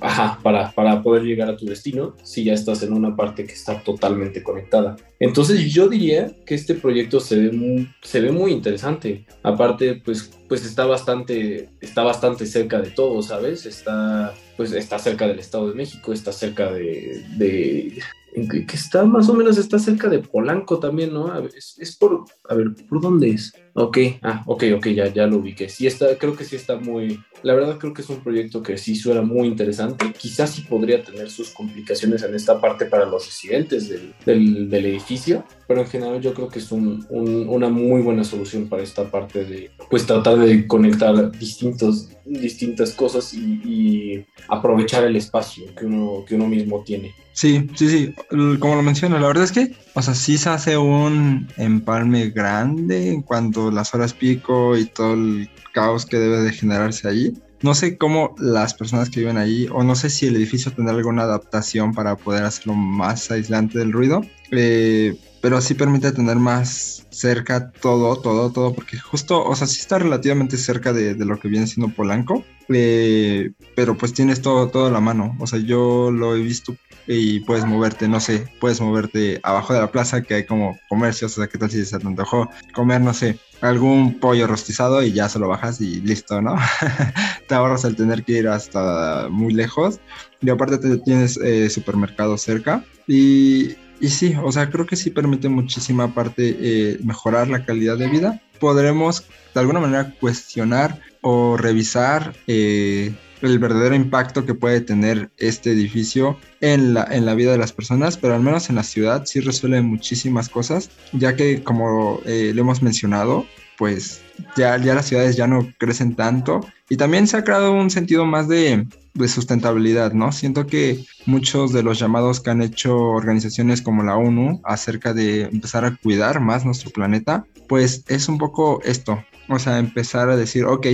ajá, 0.00 0.38
para, 0.42 0.70
para 0.72 1.02
poder 1.02 1.22
llegar 1.22 1.48
a 1.48 1.56
tu 1.56 1.66
destino 1.66 2.14
si 2.22 2.44
ya 2.44 2.52
estás 2.52 2.82
en 2.82 2.92
una 2.92 3.16
parte 3.16 3.46
que 3.46 3.52
está 3.52 3.82
totalmente 3.82 4.42
conectada. 4.42 4.96
Entonces 5.18 5.72
yo 5.72 5.88
diría 5.88 6.34
que 6.44 6.54
este 6.54 6.74
proyecto 6.74 7.20
se 7.20 7.36
ve 7.36 7.52
muy, 7.52 7.88
se 8.02 8.20
ve 8.20 8.32
muy 8.32 8.50
interesante. 8.50 9.24
Aparte, 9.44 10.02
pues, 10.04 10.30
pues 10.48 10.64
está 10.64 10.84
bastante, 10.84 11.70
está 11.80 12.02
bastante 12.02 12.44
cerca 12.44 12.80
de 12.80 12.90
todo, 12.90 13.22
¿sabes? 13.22 13.64
Está, 13.64 14.34
pues 14.56 14.72
está 14.72 14.98
cerca 14.98 15.28
del 15.28 15.38
Estado 15.38 15.68
de 15.68 15.76
México, 15.76 16.12
está 16.12 16.32
cerca 16.32 16.72
de, 16.72 17.24
de 17.36 18.02
que, 18.32 18.66
está 18.72 19.04
más 19.04 19.28
o 19.28 19.34
menos, 19.34 19.58
está 19.58 19.78
cerca 19.78 20.08
de 20.08 20.20
Polanco 20.20 20.78
también, 20.78 21.12
¿no? 21.12 21.36
Es, 21.38 21.76
es, 21.78 21.96
por, 21.96 22.24
a 22.48 22.54
ver, 22.54 22.74
¿por 22.88 23.00
dónde 23.00 23.30
es? 23.30 23.52
Ok, 23.74 23.98
ah, 24.22 24.42
ok, 24.46 24.64
ok, 24.76 24.88
ya, 24.88 25.06
ya 25.06 25.26
lo 25.26 25.38
ubiqué. 25.38 25.68
Sí 25.68 25.86
está, 25.86 26.18
creo 26.18 26.36
que 26.36 26.44
sí 26.44 26.56
está 26.56 26.76
muy, 26.76 27.20
la 27.42 27.54
verdad 27.54 27.78
creo 27.78 27.94
que 27.94 28.02
es 28.02 28.10
un 28.10 28.22
proyecto 28.22 28.62
que 28.62 28.76
sí 28.76 28.94
suena 28.94 29.22
muy 29.22 29.48
interesante. 29.48 30.12
Quizás 30.12 30.50
sí 30.50 30.62
podría 30.62 31.02
tener 31.02 31.30
sus 31.30 31.50
complicaciones 31.50 32.22
en 32.22 32.34
esta 32.34 32.60
parte 32.60 32.84
para 32.84 33.06
los 33.06 33.24
residentes 33.24 33.88
del, 33.88 34.14
del, 34.26 34.68
del 34.68 34.86
edificio, 34.86 35.44
pero 35.66 35.80
en 35.80 35.86
general 35.86 36.20
yo 36.20 36.34
creo 36.34 36.48
que 36.48 36.58
es 36.58 36.70
un, 36.70 37.06
un, 37.08 37.48
una 37.48 37.70
muy 37.70 38.02
buena 38.02 38.24
solución 38.24 38.68
para 38.68 38.82
esta 38.82 39.10
parte 39.10 39.44
de, 39.46 39.70
pues 39.88 40.04
tratar 40.04 40.38
de 40.38 40.66
conectar 40.66 41.32
distintos, 41.32 42.10
distintas 42.26 42.92
cosas 42.92 43.32
y, 43.32 43.38
y 43.64 44.26
aprovechar 44.48 45.04
el 45.04 45.16
espacio 45.16 45.64
que 45.74 45.86
uno, 45.86 46.24
que 46.26 46.34
uno 46.34 46.46
mismo 46.46 46.82
tiene. 46.84 47.14
Sí, 47.34 47.66
sí, 47.76 47.88
sí, 47.88 48.14
como 48.58 48.74
lo 48.74 48.82
menciono, 48.82 49.18
la 49.18 49.26
verdad 49.26 49.44
es 49.44 49.52
que, 49.52 49.74
o 49.94 50.02
sea, 50.02 50.14
sí 50.14 50.36
se 50.36 50.50
hace 50.50 50.76
un 50.76 51.48
empalme 51.56 52.28
grande 52.28 53.10
en 53.10 53.22
cuanto 53.22 53.61
las 53.70 53.94
horas 53.94 54.14
pico 54.14 54.76
y 54.76 54.86
todo 54.86 55.14
el 55.14 55.50
caos 55.72 56.06
que 56.06 56.18
debe 56.18 56.40
de 56.40 56.52
generarse 56.52 57.08
allí. 57.08 57.34
No 57.62 57.74
sé 57.74 57.96
cómo 57.96 58.34
las 58.38 58.74
personas 58.74 59.08
que 59.08 59.20
viven 59.20 59.38
allí, 59.38 59.68
o 59.70 59.84
no 59.84 59.94
sé 59.94 60.10
si 60.10 60.26
el 60.26 60.36
edificio 60.36 60.72
tendrá 60.72 60.94
alguna 60.94 61.22
adaptación 61.22 61.94
para 61.94 62.16
poder 62.16 62.42
hacerlo 62.42 62.74
más 62.74 63.30
aislante 63.30 63.78
del 63.78 63.92
ruido. 63.92 64.22
Eh, 64.50 65.16
pero 65.42 65.60
sí 65.60 65.74
permite 65.74 66.12
tener 66.12 66.36
más 66.36 67.06
cerca 67.10 67.72
todo, 67.72 68.16
todo, 68.16 68.50
todo, 68.50 68.72
porque 68.72 68.98
justo, 68.98 69.44
o 69.44 69.54
sea, 69.54 69.66
sí 69.66 69.80
está 69.80 69.98
relativamente 69.98 70.56
cerca 70.56 70.92
de, 70.92 71.14
de 71.14 71.24
lo 71.26 71.38
que 71.38 71.48
viene 71.48 71.66
siendo 71.66 71.94
Polanco, 71.94 72.44
eh, 72.68 73.50
pero 73.74 73.98
pues 73.98 74.14
tienes 74.14 74.40
todo, 74.40 74.68
todo 74.68 74.86
a 74.86 74.90
la 74.90 75.00
mano, 75.00 75.36
o 75.40 75.46
sea, 75.46 75.58
yo 75.58 76.10
lo 76.10 76.36
he 76.36 76.40
visto 76.40 76.74
y 77.08 77.40
puedes 77.40 77.66
moverte, 77.66 78.06
no 78.06 78.20
sé, 78.20 78.46
puedes 78.60 78.80
moverte 78.80 79.40
abajo 79.42 79.74
de 79.74 79.80
la 79.80 79.90
plaza 79.90 80.22
que 80.22 80.34
hay 80.34 80.46
como 80.46 80.78
comercios, 80.88 81.32
o 81.32 81.40
sea, 81.40 81.48
¿qué 81.48 81.58
tal 81.58 81.70
si 81.70 81.84
se 81.84 81.98
te 81.98 82.06
antojó 82.06 82.48
comer, 82.72 83.00
no 83.00 83.12
sé, 83.12 83.38
algún 83.60 84.20
pollo 84.20 84.46
rostizado 84.46 85.02
y 85.02 85.12
ya 85.12 85.28
se 85.28 85.40
lo 85.40 85.48
bajas 85.48 85.80
y 85.80 86.00
listo, 86.00 86.40
¿no? 86.40 86.54
te 87.48 87.54
ahorras 87.54 87.84
el 87.84 87.96
tener 87.96 88.24
que 88.24 88.38
ir 88.38 88.48
hasta 88.48 89.28
muy 89.28 89.52
lejos. 89.52 90.00
Y 90.40 90.50
aparte 90.50 90.78
te 90.78 90.98
tienes 90.98 91.36
eh, 91.38 91.70
supermercado 91.70 92.36
cerca. 92.36 92.84
Y, 93.06 93.76
y, 94.02 94.08
sí, 94.08 94.36
o 94.42 94.50
sea, 94.50 94.68
creo 94.68 94.84
que 94.84 94.96
sí 94.96 95.10
permite 95.10 95.48
muchísima 95.48 96.12
parte 96.12 96.56
eh, 96.60 96.98
mejorar 97.04 97.48
la 97.48 97.64
calidad 97.64 97.96
de 97.96 98.08
vida. 98.08 98.42
Podremos 98.58 99.24
de 99.54 99.60
alguna 99.60 99.80
manera 99.80 100.14
cuestionar 100.20 101.00
o 101.20 101.56
revisar 101.56 102.34
eh, 102.48 103.14
el 103.42 103.58
verdadero 103.58 103.94
impacto 103.94 104.44
que 104.44 104.54
puede 104.54 104.80
tener 104.80 105.30
este 105.38 105.70
edificio 105.70 106.36
en 106.60 106.94
la, 106.94 107.04
en 107.10 107.26
la 107.26 107.34
vida 107.34 107.52
de 107.52 107.58
las 107.58 107.72
personas, 107.72 108.16
pero 108.16 108.34
al 108.34 108.42
menos 108.42 108.70
en 108.70 108.76
la 108.76 108.82
ciudad 108.82 109.24
sí 109.24 109.40
resuelve 109.40 109.80
muchísimas 109.82 110.48
cosas, 110.48 110.90
ya 111.12 111.36
que 111.36 111.62
como 111.62 112.20
eh, 112.26 112.52
lo 112.54 112.62
hemos 112.62 112.82
mencionado, 112.82 113.46
pues 113.78 114.20
ya, 114.56 114.76
ya 114.78 114.94
las 114.94 115.06
ciudades 115.06 115.36
ya 115.36 115.46
no 115.46 115.72
crecen 115.78 116.14
tanto 116.14 116.60
y 116.88 116.96
también 116.96 117.26
se 117.26 117.36
ha 117.36 117.44
creado 117.44 117.72
un 117.72 117.90
sentido 117.90 118.24
más 118.26 118.48
de, 118.48 118.86
de 119.14 119.28
sustentabilidad, 119.28 120.12
¿no? 120.12 120.32
Siento 120.32 120.66
que 120.66 121.04
muchos 121.26 121.72
de 121.72 121.82
los 121.82 121.98
llamados 121.98 122.40
que 122.40 122.50
han 122.50 122.62
hecho 122.62 122.96
organizaciones 122.96 123.82
como 123.82 124.02
la 124.02 124.16
ONU 124.16 124.60
acerca 124.64 125.12
de 125.12 125.42
empezar 125.42 125.84
a 125.84 125.96
cuidar 125.96 126.40
más 126.40 126.64
nuestro 126.64 126.90
planeta, 126.90 127.44
pues 127.68 128.04
es 128.08 128.28
un 128.28 128.38
poco 128.38 128.80
esto, 128.84 129.22
o 129.48 129.58
sea, 129.58 129.78
empezar 129.78 130.30
a 130.30 130.36
decir, 130.36 130.64
ok, 130.64 130.86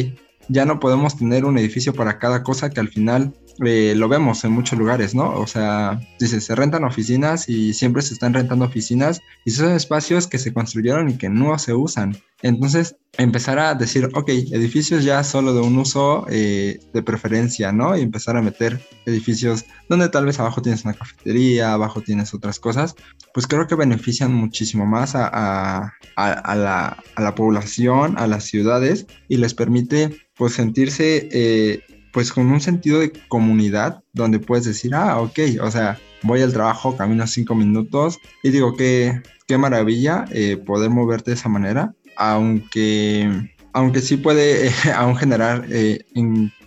ya 0.48 0.64
no 0.64 0.80
podemos 0.80 1.16
tener 1.16 1.44
un 1.44 1.58
edificio 1.58 1.92
para 1.92 2.18
cada 2.18 2.42
cosa 2.42 2.70
que 2.70 2.80
al 2.80 2.88
final 2.88 3.34
eh, 3.64 3.94
lo 3.96 4.08
vemos 4.08 4.44
en 4.44 4.52
muchos 4.52 4.78
lugares, 4.78 5.14
¿no? 5.14 5.34
O 5.34 5.46
sea, 5.46 6.00
dice, 6.20 6.40
se 6.40 6.54
rentan 6.54 6.84
oficinas 6.84 7.48
y 7.48 7.74
siempre 7.74 8.02
se 8.02 8.14
están 8.14 8.34
rentando 8.34 8.64
oficinas 8.64 9.20
y 9.44 9.50
son 9.50 9.72
espacios 9.72 10.26
que 10.26 10.38
se 10.38 10.52
construyeron 10.52 11.08
y 11.08 11.18
que 11.18 11.28
no 11.28 11.58
se 11.58 11.74
usan. 11.74 12.16
Entonces, 12.42 12.96
empezar 13.14 13.58
a 13.58 13.74
decir, 13.74 14.10
ok, 14.14 14.28
edificios 14.28 15.02
ya 15.02 15.24
solo 15.24 15.54
de 15.54 15.60
un 15.60 15.76
uso 15.76 16.24
eh, 16.30 16.78
de 16.92 17.02
preferencia, 17.02 17.72
¿no? 17.72 17.96
Y 17.96 18.02
empezar 18.02 18.36
a 18.36 18.42
meter 18.42 18.80
edificios 19.06 19.64
donde 19.88 20.08
tal 20.08 20.26
vez 20.26 20.38
abajo 20.38 20.62
tienes 20.62 20.84
una 20.84 20.94
cafetería, 20.94 21.72
abajo 21.72 22.00
tienes 22.00 22.32
otras 22.34 22.60
cosas, 22.60 22.94
pues 23.34 23.48
creo 23.48 23.66
que 23.66 23.74
benefician 23.74 24.32
muchísimo 24.32 24.86
más 24.86 25.16
a, 25.16 25.26
a, 25.26 25.92
a, 26.14 26.54
la, 26.54 27.02
a 27.16 27.22
la, 27.22 27.34
población, 27.34 28.16
a 28.18 28.28
las 28.28 28.44
ciudades 28.44 29.06
y 29.28 29.38
les 29.38 29.54
permite 29.54 30.28
pues 30.36 30.54
sentirse 30.54 31.28
eh, 31.32 31.82
pues 32.18 32.32
con 32.32 32.50
un 32.50 32.60
sentido 32.60 32.98
de 32.98 33.12
comunidad 33.28 34.02
donde 34.12 34.40
puedes 34.40 34.64
decir, 34.64 34.92
ah, 34.92 35.20
ok, 35.20 35.38
o 35.62 35.70
sea, 35.70 36.00
voy 36.24 36.42
al 36.42 36.52
trabajo, 36.52 36.96
camino 36.96 37.24
cinco 37.28 37.54
minutos 37.54 38.18
y 38.42 38.50
digo 38.50 38.74
que 38.74 39.22
qué 39.46 39.56
maravilla 39.56 40.24
eh, 40.32 40.56
poder 40.56 40.90
moverte 40.90 41.30
de 41.30 41.36
esa 41.36 41.48
manera, 41.48 41.94
aunque, 42.16 43.52
aunque 43.72 44.00
sí 44.00 44.16
puede 44.16 44.72
aún 44.96 45.14
generar, 45.14 45.66
eh, 45.70 46.00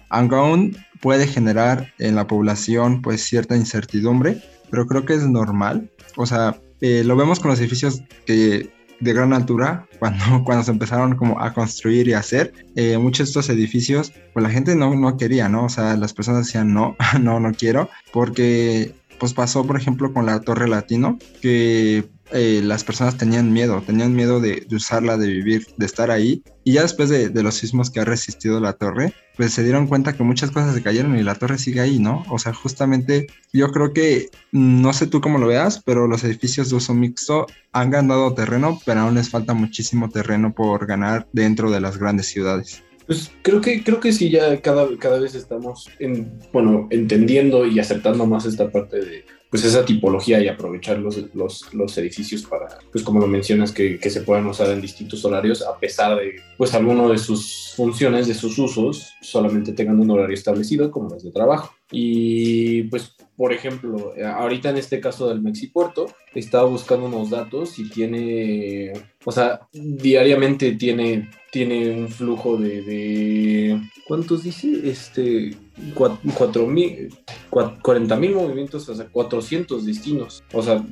aunque 0.07 0.35
aún 0.35 0.77
puede 1.01 1.27
generar 1.27 1.91
en 1.99 2.15
la 2.15 2.27
población 2.27 3.01
pues 3.01 3.21
cierta 3.21 3.57
incertidumbre, 3.57 4.41
pero 4.69 4.87
creo 4.87 5.03
que 5.03 5.15
es 5.15 5.27
normal, 5.27 5.91
o 6.15 6.25
sea, 6.25 6.61
eh, 6.79 7.03
lo 7.03 7.17
vemos 7.17 7.41
con 7.41 7.51
los 7.51 7.59
edificios 7.59 8.03
que 8.25 8.69
de 9.01 9.13
gran 9.13 9.33
altura 9.33 9.87
cuando, 9.99 10.23
cuando 10.45 10.63
se 10.63 10.71
empezaron 10.71 11.15
como 11.15 11.41
a 11.41 11.53
construir 11.53 12.07
y 12.07 12.13
a 12.13 12.19
hacer 12.19 12.53
eh, 12.75 12.97
muchos 12.97 13.27
de 13.27 13.29
estos 13.31 13.49
edificios 13.49 14.13
pues 14.33 14.43
la 14.43 14.49
gente 14.49 14.75
no, 14.75 14.95
no 14.95 15.17
quería 15.17 15.49
no 15.49 15.65
o 15.65 15.69
sea 15.69 15.97
las 15.97 16.13
personas 16.13 16.45
decían 16.45 16.73
no 16.73 16.95
no 17.19 17.39
no 17.39 17.51
quiero 17.51 17.89
porque 18.13 18.95
pues 19.19 19.33
pasó 19.33 19.65
por 19.65 19.77
ejemplo 19.77 20.13
con 20.13 20.25
la 20.25 20.39
torre 20.39 20.67
latino 20.67 21.19
que 21.41 22.09
eh, 22.33 22.61
las 22.63 22.83
personas 22.83 23.17
tenían 23.17 23.51
miedo, 23.51 23.81
tenían 23.85 24.15
miedo 24.15 24.39
de, 24.39 24.65
usarla, 24.71 25.17
de 25.17 25.27
vivir, 25.27 25.67
de 25.77 25.85
estar 25.85 26.11
ahí. 26.11 26.43
Y 26.63 26.73
ya 26.73 26.83
después 26.83 27.09
de, 27.09 27.29
los 27.43 27.55
sismos 27.55 27.89
que 27.89 27.99
ha 27.99 28.05
resistido 28.05 28.59
la 28.59 28.73
torre, 28.73 29.13
pues 29.35 29.53
se 29.53 29.63
dieron 29.63 29.87
cuenta 29.87 30.13
que 30.13 30.23
muchas 30.23 30.51
cosas 30.51 30.75
se 30.75 30.83
cayeron 30.83 31.17
y 31.17 31.23
la 31.23 31.35
torre 31.35 31.57
sigue 31.57 31.81
ahí, 31.81 31.99
¿no? 31.99 32.23
O 32.29 32.39
sea, 32.39 32.53
justamente 32.53 33.27
yo 33.51 33.71
creo 33.71 33.93
que, 33.93 34.29
no 34.51 34.93
sé 34.93 35.07
tú 35.07 35.21
cómo 35.21 35.37
lo 35.37 35.47
veas, 35.47 35.81
pero 35.83 36.07
los 36.07 36.23
edificios 36.23 36.69
de 36.69 36.75
uso 36.75 36.93
mixto 36.93 37.47
han 37.71 37.89
ganado 37.89 38.33
terreno, 38.33 38.79
pero 38.85 39.01
aún 39.01 39.15
les 39.15 39.29
falta 39.29 39.53
muchísimo 39.53 40.09
terreno 40.09 40.53
por 40.53 40.85
ganar 40.85 41.27
dentro 41.33 41.71
de 41.71 41.81
las 41.81 41.97
grandes 41.97 42.27
ciudades. 42.27 42.83
Pues 43.07 43.31
creo 43.41 43.59
que, 43.59 43.83
creo 43.83 43.99
que 43.99 44.13
sí, 44.13 44.29
ya 44.29 44.61
cada, 44.61 44.87
cada 44.97 45.19
vez 45.19 45.35
estamos, 45.35 45.89
en, 45.99 46.39
bueno, 46.53 46.87
entendiendo 46.91 47.65
y 47.65 47.79
aceptando 47.79 48.25
más 48.25 48.45
esta 48.45 48.69
parte 48.71 48.97
de, 48.97 49.25
pues 49.51 49.65
esa 49.65 49.83
tipología 49.83 50.41
y 50.41 50.47
aprovechar 50.47 50.97
los, 50.97 51.21
los, 51.35 51.73
los 51.73 51.97
edificios 51.97 52.43
para, 52.43 52.69
pues 52.89 53.03
como 53.03 53.19
lo 53.19 53.27
mencionas, 53.27 53.73
que, 53.73 53.99
que, 53.99 54.09
se 54.09 54.21
puedan 54.21 54.45
usar 54.45 54.69
en 54.69 54.79
distintos 54.79 55.25
horarios, 55.25 55.61
a 55.61 55.77
pesar 55.77 56.17
de, 56.17 56.37
pues 56.57 56.73
alguno 56.73 57.09
de 57.09 57.17
sus 57.17 57.73
funciones, 57.75 58.27
de 58.27 58.33
sus 58.33 58.57
usos, 58.57 59.13
solamente 59.21 59.73
tengan 59.73 59.99
un 59.99 60.09
horario 60.09 60.33
establecido, 60.33 60.89
como 60.89 61.09
los 61.09 61.23
de 61.23 61.31
trabajo. 61.31 61.75
Y 61.91 62.83
pues, 62.83 63.13
por 63.35 63.53
ejemplo, 63.53 64.13
ahorita 64.23 64.69
en 64.69 64.77
este 64.77 64.99
caso 64.99 65.27
del 65.29 65.41
Mexipuerto, 65.41 66.13
estaba 66.33 66.65
buscando 66.65 67.07
unos 67.07 67.29
datos 67.29 67.79
y 67.79 67.89
tiene, 67.89 68.93
o 69.25 69.31
sea, 69.31 69.67
diariamente 69.73 70.73
tiene, 70.73 71.29
tiene 71.51 71.89
un 71.91 72.09
flujo 72.09 72.57
de, 72.57 72.81
de 72.81 73.81
¿cuántos 74.07 74.43
dice? 74.43 74.81
Este, 74.83 75.55
4 75.95 76.67
mil, 76.67 77.09
40 77.49 78.15
mil 78.17 78.35
movimientos, 78.35 78.87
o 78.89 78.95
sea, 78.95 79.07
400 79.07 79.85
destinos. 79.85 80.43
O 80.53 80.61
sea, 80.61 80.85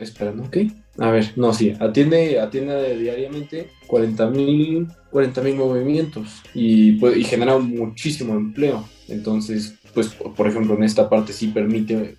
esperando, 0.00 0.44
¿ok? 0.44 0.56
A 0.98 1.10
ver, 1.10 1.32
no, 1.36 1.54
sí, 1.54 1.72
atiende, 1.80 2.40
atiende 2.40 2.98
diariamente 2.98 3.70
40 3.86 4.30
mil 4.30 4.88
40 5.12 5.42
movimientos 5.54 6.42
y, 6.54 6.92
pues, 6.92 7.16
y 7.16 7.24
genera 7.24 7.58
muchísimo 7.58 8.34
empleo. 8.34 8.88
Entonces, 9.08 9.78
pues, 9.94 10.08
por 10.08 10.48
ejemplo, 10.48 10.74
en 10.74 10.84
esta 10.84 11.08
parte 11.08 11.32
sí 11.32 11.48
permite, 11.48 12.16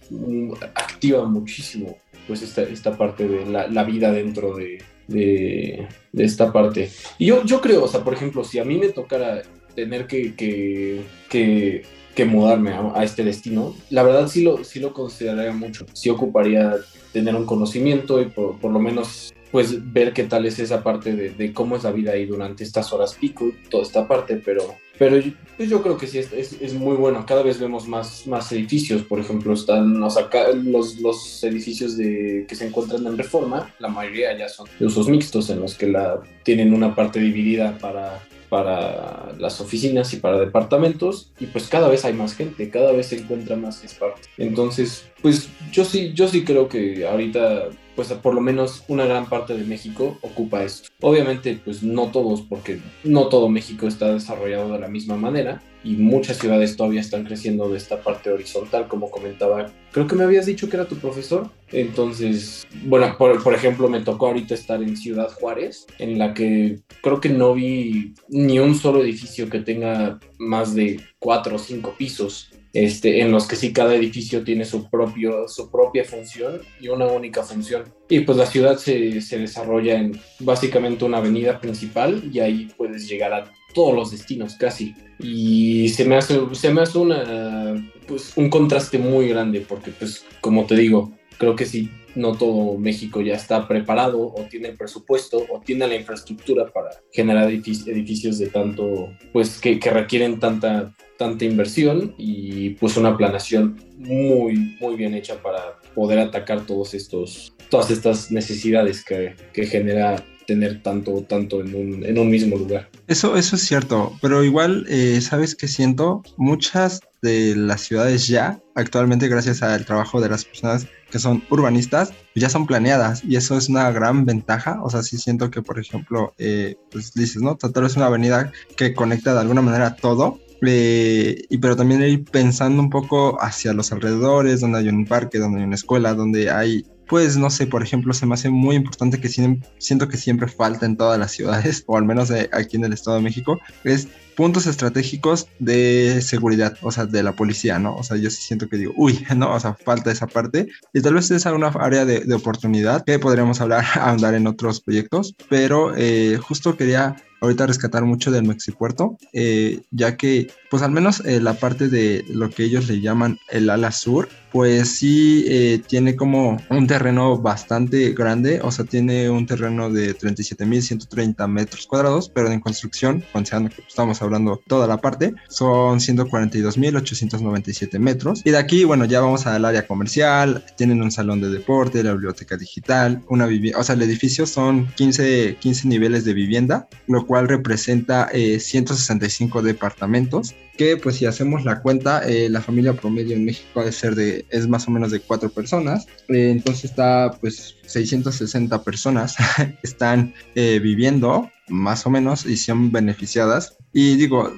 activa 0.76 1.26
muchísimo 1.26 1.98
pues 2.28 2.42
esta, 2.42 2.64
esta 2.64 2.98
parte 2.98 3.28
de 3.28 3.46
la, 3.46 3.68
la 3.68 3.84
vida 3.84 4.12
dentro 4.12 4.56
de, 4.56 4.82
de, 5.08 5.88
esta 6.14 6.52
parte. 6.54 6.90
Y 7.18 7.28
yo, 7.28 7.44
yo 7.44 7.62
creo, 7.62 7.84
o 7.84 7.88
sea, 7.88 8.04
por 8.04 8.14
ejemplo, 8.14 8.44
si 8.44 8.60
a 8.60 8.66
mí 8.66 8.78
me 8.78 8.90
tocara 8.90 9.42
tener 9.76 10.08
que, 10.08 10.36
que, 10.36 11.02
que, 11.30 11.84
que 12.16 12.26
mudarme 12.26 12.72
a, 12.72 13.04
este 13.04 13.24
destino, 13.24 13.76
la 13.90 14.04
verdad 14.04 14.28
sí 14.28 14.44
lo, 14.44 14.64
sí 14.64 14.80
lo 14.80 14.94
consideraría 14.94 15.52
mucho. 15.52 15.86
Sí 15.94 16.10
ocuparía 16.10 16.76
tener 17.12 17.36
un 17.36 17.46
conocimiento 17.46 18.22
y 18.22 18.26
por, 18.26 18.58
por 18.60 18.72
lo 18.72 18.80
menos 18.80 19.34
pues 19.54 19.94
ver 19.94 20.14
qué 20.14 20.24
tal 20.24 20.48
es 20.48 20.58
esa 20.58 20.84
parte 20.84 21.14
de, 21.14 21.54
cómo 21.54 21.76
es 21.76 21.84
la 21.84 21.92
vida 21.92 22.14
ahí 22.14 22.26
durante 22.26 22.64
estas 22.64 22.92
horas 22.92 23.14
pico, 23.14 23.52
toda 23.70 23.84
esta 23.84 24.08
parte, 24.08 24.42
pero, 24.44 24.64
pero 24.98 25.20
pues 25.58 25.70
yo 25.70 25.82
creo 25.82 25.98
que 25.98 26.08
sí 26.08 26.20
es, 26.20 26.32
es, 26.34 26.58
es, 26.62 26.74
muy 26.74 26.96
bueno. 26.96 27.26
Cada 27.26 27.42
vez 27.44 27.60
vemos 27.60 27.88
más, 27.88 28.28
más 28.28 28.52
edificios, 28.52 29.02
por 29.04 29.20
ejemplo, 29.20 29.54
están 29.54 30.02
o 30.02 30.10
sea, 30.10 30.30
los, 30.54 31.00
los 31.00 31.44
edificios 31.44 31.98
de, 31.98 32.46
que 32.48 32.56
se 32.56 32.68
encuentran 32.68 33.06
en 33.08 33.18
reforma, 33.18 33.74
la 33.80 33.88
mayoría 33.88 34.38
ya 34.38 34.50
son 34.50 34.68
de 34.80 34.86
usos 34.86 35.10
mixtos, 35.10 35.50
en 35.50 35.62
los 35.62 35.76
que 35.76 35.88
la, 35.88 36.22
tienen 36.44 36.74
una 36.74 36.96
parte 36.96 37.20
dividida 37.20 37.78
para, 37.80 38.24
para 38.50 39.34
las 39.40 39.60
oficinas 39.62 40.14
y 40.14 40.18
para 40.18 40.40
departamentos 40.40 41.32
y 41.40 41.48
pues 41.48 41.68
cada 41.68 41.88
vez 41.88 42.06
hay 42.06 42.14
más 42.14 42.36
gente, 42.36 42.70
cada 42.70 42.92
vez 42.92 43.08
se 43.08 43.18
encuentra 43.18 43.56
más 43.56 43.84
espacio. 43.84 44.24
Entonces, 44.38 45.06
pues 45.24 45.50
yo 45.72 45.84
sí, 45.86 46.14
yo 46.14 46.28
sí 46.28 46.44
creo 46.44 46.70
que 46.70 47.08
ahorita 47.08 47.70
pues 47.96 48.10
por 48.14 48.34
lo 48.34 48.42
menos 48.42 48.84
una 48.88 49.06
gran 49.06 49.28
parte 49.28 49.56
de 49.56 49.66
México 49.66 50.18
ocupa 50.22 50.64
esto. 50.64 50.90
Obviamente, 51.02 51.60
pues 51.64 51.84
no 51.84 52.08
todos, 52.08 52.42
porque 52.42 52.80
no 53.04 53.28
todo 53.28 53.50
México 53.50 53.88
está 53.88 54.14
desarrollado 54.14 54.72
de 54.72 54.80
la 54.80 54.88
misma 54.88 55.16
manera 55.16 55.62
y 55.84 55.96
muchas 55.96 56.38
ciudades 56.38 56.78
todavía 56.78 57.02
están 57.02 57.26
creciendo 57.26 57.70
de 57.70 57.78
esta 57.78 58.02
parte 58.02 58.32
horizontal, 58.32 58.88
como 58.88 59.12
comentaba. 59.12 59.72
Creo 59.92 60.08
que 60.08 60.16
me 60.16 60.24
habías 60.24 60.46
dicho 60.46 60.70
que 60.70 60.78
era 60.78 60.88
tu 60.88 60.96
profesor. 60.96 61.50
Entonces, 61.72 62.66
bueno, 62.86 63.16
por, 63.18 63.44
por 63.44 63.54
ejemplo, 63.54 63.90
me 63.90 64.00
tocó 64.02 64.28
ahorita 64.28 64.54
estar 64.54 64.82
en 64.82 64.96
Ciudad 64.96 65.30
Juárez, 65.32 65.86
en 66.00 66.18
la 66.18 66.34
que 66.34 66.80
creo 67.02 67.20
que 67.20 67.30
no 67.30 67.54
vi 67.54 68.14
ni 68.30 68.60
un 68.60 68.76
solo 68.76 69.02
edificio 69.02 69.50
que 69.50 69.60
tenga 69.60 70.20
más 70.38 70.74
de 70.74 71.02
cuatro 71.20 71.56
o 71.56 71.60
cinco 71.60 71.96
pisos 71.98 72.50
este, 72.74 73.22
en 73.22 73.32
los 73.32 73.48
que 73.48 73.56
sí 73.56 73.72
cada 73.72 73.96
edificio 73.96 74.44
tiene 74.44 74.66
su, 74.66 74.90
propio, 74.90 75.48
su 75.48 75.70
propia 75.70 76.04
función 76.04 76.62
y 76.82 76.88
una 76.88 77.06
única 77.06 77.44
función. 77.44 77.84
Y 78.10 78.22
pues 78.22 78.38
la 78.38 78.48
ciudad 78.48 78.78
se, 78.78 79.22
se, 79.22 79.38
desarrolla 79.38 79.96
en 80.00 80.20
básicamente 80.40 81.06
una 81.06 81.20
avenida 81.20 81.60
principal 81.60 82.30
y 82.34 82.40
ahí 82.40 82.70
puedes 82.76 83.08
llegar 83.08 83.34
a 83.34 83.52
todos 83.74 83.94
los 83.94 84.12
destinos 84.12 84.56
casi. 84.56 84.96
Y 85.20 85.90
se 85.90 86.06
me 86.06 86.16
hace, 86.16 86.40
se 86.54 86.74
me 86.74 86.82
hace 86.82 86.98
una, 86.98 87.92
pues, 88.08 88.34
un 88.36 88.50
contraste 88.50 88.98
muy 88.98 89.30
grande 89.30 89.62
porque 89.62 89.92
pues 89.92 90.26
como 90.42 90.66
te 90.66 90.76
digo, 90.76 91.14
creo 91.38 91.56
que 91.56 91.66
si 91.66 91.90
no 92.16 92.38
todo 92.38 92.78
México 92.78 93.22
ya 93.22 93.36
está 93.36 93.68
preparado 93.68 94.22
o 94.22 94.46
tiene 94.50 94.70
el 94.70 94.78
presupuesto 94.78 95.46
o 95.50 95.60
tiene 95.60 95.88
la 95.88 95.96
infraestructura 95.96 96.72
para 96.72 96.90
generar 97.12 97.50
edificios 97.50 98.38
de 98.38 98.48
tanto, 98.48 99.10
pues 99.32 99.60
que, 99.60 99.80
requieren 99.84 100.40
tanta, 100.40 100.94
tanta 101.18 101.46
inversión 101.46 102.16
y 102.18 102.72
pues 102.72 102.98
una 102.98 103.18
planación 103.18 103.80
muy, 103.98 104.76
muy 104.80 104.96
bien 104.96 105.14
hecha 105.14 105.42
para 105.42 105.80
poder 105.94 106.20
atacar 106.20 106.66
todos 106.66 106.94
estos, 106.94 107.56
todas 107.70 107.92
estas 107.92 108.32
necesidades 108.32 109.04
que, 109.04 109.36
que 109.54 109.66
genera 109.66 110.24
tener 110.46 110.82
tanto, 110.84 111.24
tanto 111.24 111.62
en 111.62 111.74
un, 111.74 112.06
en 112.06 112.18
un, 112.18 112.30
mismo 112.30 112.58
lugar. 112.58 112.90
Eso, 113.08 113.38
eso 113.38 113.56
es 113.56 113.62
cierto, 113.62 114.18
pero 114.22 114.44
igual, 114.44 114.86
eh, 114.90 115.22
¿sabes 115.22 115.56
qué 115.56 115.68
siento? 115.68 116.22
Muchas 116.38 117.00
de 117.22 117.56
las 117.56 117.82
ciudades 117.82 118.28
ya, 118.28 118.60
actualmente 118.76 119.30
gracias 119.30 119.64
al 119.64 119.86
trabajo 119.86 120.20
de 120.20 120.30
las 120.30 120.44
personas 120.44 120.88
que 121.14 121.20
son 121.20 121.44
urbanistas, 121.52 122.12
ya 122.34 122.50
son 122.50 122.66
planeadas 122.66 123.24
y 123.24 123.36
eso 123.36 123.56
es 123.56 123.70
una 123.70 123.92
gran 123.92 124.26
ventaja. 124.26 124.80
O 124.82 124.90
sea, 124.90 125.04
sí 125.04 125.20
siento 125.20 125.52
que, 125.52 125.62
por 125.62 125.78
ejemplo, 125.78 126.34
eh, 126.40 126.76
pues 126.92 127.14
dices, 127.14 127.40
¿no? 127.40 127.56
Tratar 127.56 127.84
es 127.84 127.96
una 127.96 128.08
avenida 128.08 128.52
que 128.76 128.96
conecta 128.96 129.36
de 129.36 129.42
alguna 129.42 129.62
manera 129.62 129.96
todo 129.96 130.40
eh, 130.64 131.44
y 131.52 131.58
pero 131.60 131.76
también 131.76 132.02
ir 132.02 132.26
pensando 132.26 132.82
un 132.82 132.90
poco 132.90 133.40
hacia 133.40 133.74
los 133.74 133.92
alrededores, 133.92 134.62
donde 134.62 134.80
hay 134.80 134.90
un 134.90 135.06
parque, 135.06 135.38
donde 135.38 135.60
hay 135.60 135.66
una 135.66 135.76
escuela, 135.76 136.16
donde 136.16 136.50
hay 136.50 136.84
pues 137.08 137.38
no 137.38 137.52
sé, 137.52 137.68
por 137.68 137.84
ejemplo, 137.84 138.12
se 138.14 138.26
me 138.26 138.34
hace 138.34 138.50
muy 138.50 138.76
importante 138.76 139.22
que 139.22 139.30
siento 139.30 140.08
que 140.08 140.18
siempre 140.18 140.48
falta 140.48 140.88
en 140.88 140.98
todas 140.98 141.20
las 141.20 141.32
ciudades, 141.32 141.84
o 141.88 141.96
al 141.96 142.06
menos 142.06 142.32
aquí 142.32 142.78
en 142.78 142.86
el 142.86 142.94
Estado 142.94 143.18
de 143.18 143.24
México, 143.24 143.60
es 143.84 144.08
puntos 144.36 144.68
estratégicos 144.68 145.48
de 145.60 146.22
seguridad, 146.22 146.78
o 146.82 146.92
sea, 146.92 147.06
de 147.06 147.24
la 147.24 147.34
policía, 147.34 147.80
¿no? 147.80 147.96
O 147.96 148.04
sea, 148.04 148.18
yo 148.18 148.30
sí 148.30 148.42
siento 148.42 148.68
que 148.68 148.78
digo, 148.78 148.94
uy, 148.96 149.26
¿no? 149.36 149.54
O 149.54 149.60
sea, 149.60 149.74
falta 149.74 150.12
esa 150.12 150.28
parte. 150.28 150.68
Y 150.94 151.02
tal 151.02 151.16
vez 151.16 151.32
es 151.32 151.46
una 151.46 151.68
área 151.68 152.06
de, 152.06 152.22
de 152.22 152.36
oportunidad 152.36 153.04
que 153.06 153.20
podríamos 153.20 153.62
hablar, 153.62 153.86
andar 154.00 154.34
en 154.34 154.48
otros 154.48 154.82
proyectos, 154.82 155.36
pero 155.50 155.94
eh, 155.96 156.38
justo 156.42 156.78
quería 156.78 157.16
ahorita 157.44 157.68
rescatar 157.68 158.06
mucho 158.06 158.32
del 158.32 158.46
Mexipuerto, 158.46 159.18
eh, 159.34 159.82
ya 159.92 160.16
que, 160.16 160.50
pues 160.70 160.82
al 160.82 160.92
menos 160.92 161.20
eh, 161.26 161.42
la 161.42 161.56
parte 161.56 161.90
de 161.90 162.24
lo 162.30 162.50
que 162.50 162.64
ellos 162.64 162.88
le 162.88 163.02
llaman 163.02 163.38
el 163.50 163.70
ala 163.70 163.92
sur, 163.92 164.30
pues 164.54 164.98
sí 164.98 165.44
eh, 165.50 165.82
tiene 165.86 166.16
como 166.16 166.58
un 166.70 166.88
terreno 166.88 167.38
bastante 167.38 168.14
grande, 168.14 168.62
o 168.64 168.72
sea, 168.72 168.86
tiene 168.86 169.30
un 169.30 169.46
terreno 169.46 169.90
de 169.90 170.18
37.130 170.18 171.46
metros 171.50 171.86
cuadrados, 171.86 172.30
pero 172.30 172.50
en 172.50 172.62
construcción, 172.62 173.26
considerando 173.34 173.76
que 173.76 173.84
estamos 173.86 174.22
hablando 174.24 174.62
toda 174.68 174.88
la 174.88 174.98
parte, 174.98 175.34
son 175.50 176.00
142.897 176.00 178.00
metros. 178.00 178.42
Y 178.46 178.52
de 178.52 178.58
aquí, 178.58 178.84
bueno, 178.84 179.06
ya 179.06 179.22
vamos 179.22 179.46
al 179.46 179.66
área 179.66 179.88
comercial, 179.88 180.66
tienen 180.78 181.02
un 181.02 181.12
salón 181.12 181.42
de 181.42 181.50
deporte, 181.50 182.04
la 182.04 182.14
biblioteca 182.14 182.58
digital, 182.58 183.22
una 183.30 183.46
vivienda, 183.46 183.80
o 183.80 183.84
sea, 183.84 183.96
el 183.96 184.02
edificio 184.02 184.46
son 184.46 184.88
15, 184.96 185.58
15 185.60 185.88
niveles 185.88 186.26
de 186.26 186.34
vivienda, 186.34 186.88
lo 187.08 187.26
cual 187.26 187.48
representa 187.48 188.30
165 188.34 189.60
eh, 189.60 189.64
departamentos 189.64 190.56
que 190.78 190.98
pues 190.98 191.18
si 191.18 191.26
hacemos 191.26 191.66
la 191.66 191.82
cuenta, 191.82 192.28
eh, 192.28 192.50
la 192.50 192.62
familia 192.62 192.94
promedio 192.94 193.36
en 193.36 193.46
México 193.46 193.82
ha 193.82 193.86
de 193.86 193.92
ser 193.92 194.16
de, 194.16 194.46
es 194.50 194.68
más 194.68 194.88
o 194.88 194.92
menos 194.92 195.12
de 195.12 195.20
cuatro 195.20 195.50
personas, 195.50 196.08
eh, 196.30 196.50
entonces 196.50 196.86
está 196.86 197.38
pues 197.40 197.76
660 197.86 198.84
personas 198.84 199.36
están 199.84 200.34
eh, 200.56 200.80
viviendo 200.82 201.50
más 201.74 202.06
o 202.06 202.10
menos 202.10 202.46
y 202.46 202.58
son 202.58 202.92
beneficiadas. 202.92 203.78
Y 203.92 204.16
digo, 204.16 204.54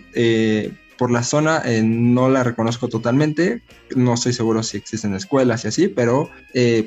por 0.97 1.11
la 1.11 1.23
zona 1.23 1.63
no 1.83 2.29
la 2.29 2.43
reconozco 2.43 2.87
totalmente, 2.87 3.63
no 3.95 4.13
estoy 4.13 4.33
seguro 4.33 4.63
si 4.63 4.77
existen 4.77 5.13
escuelas 5.13 5.65
y 5.65 5.67
así, 5.67 5.87
pero 5.87 6.29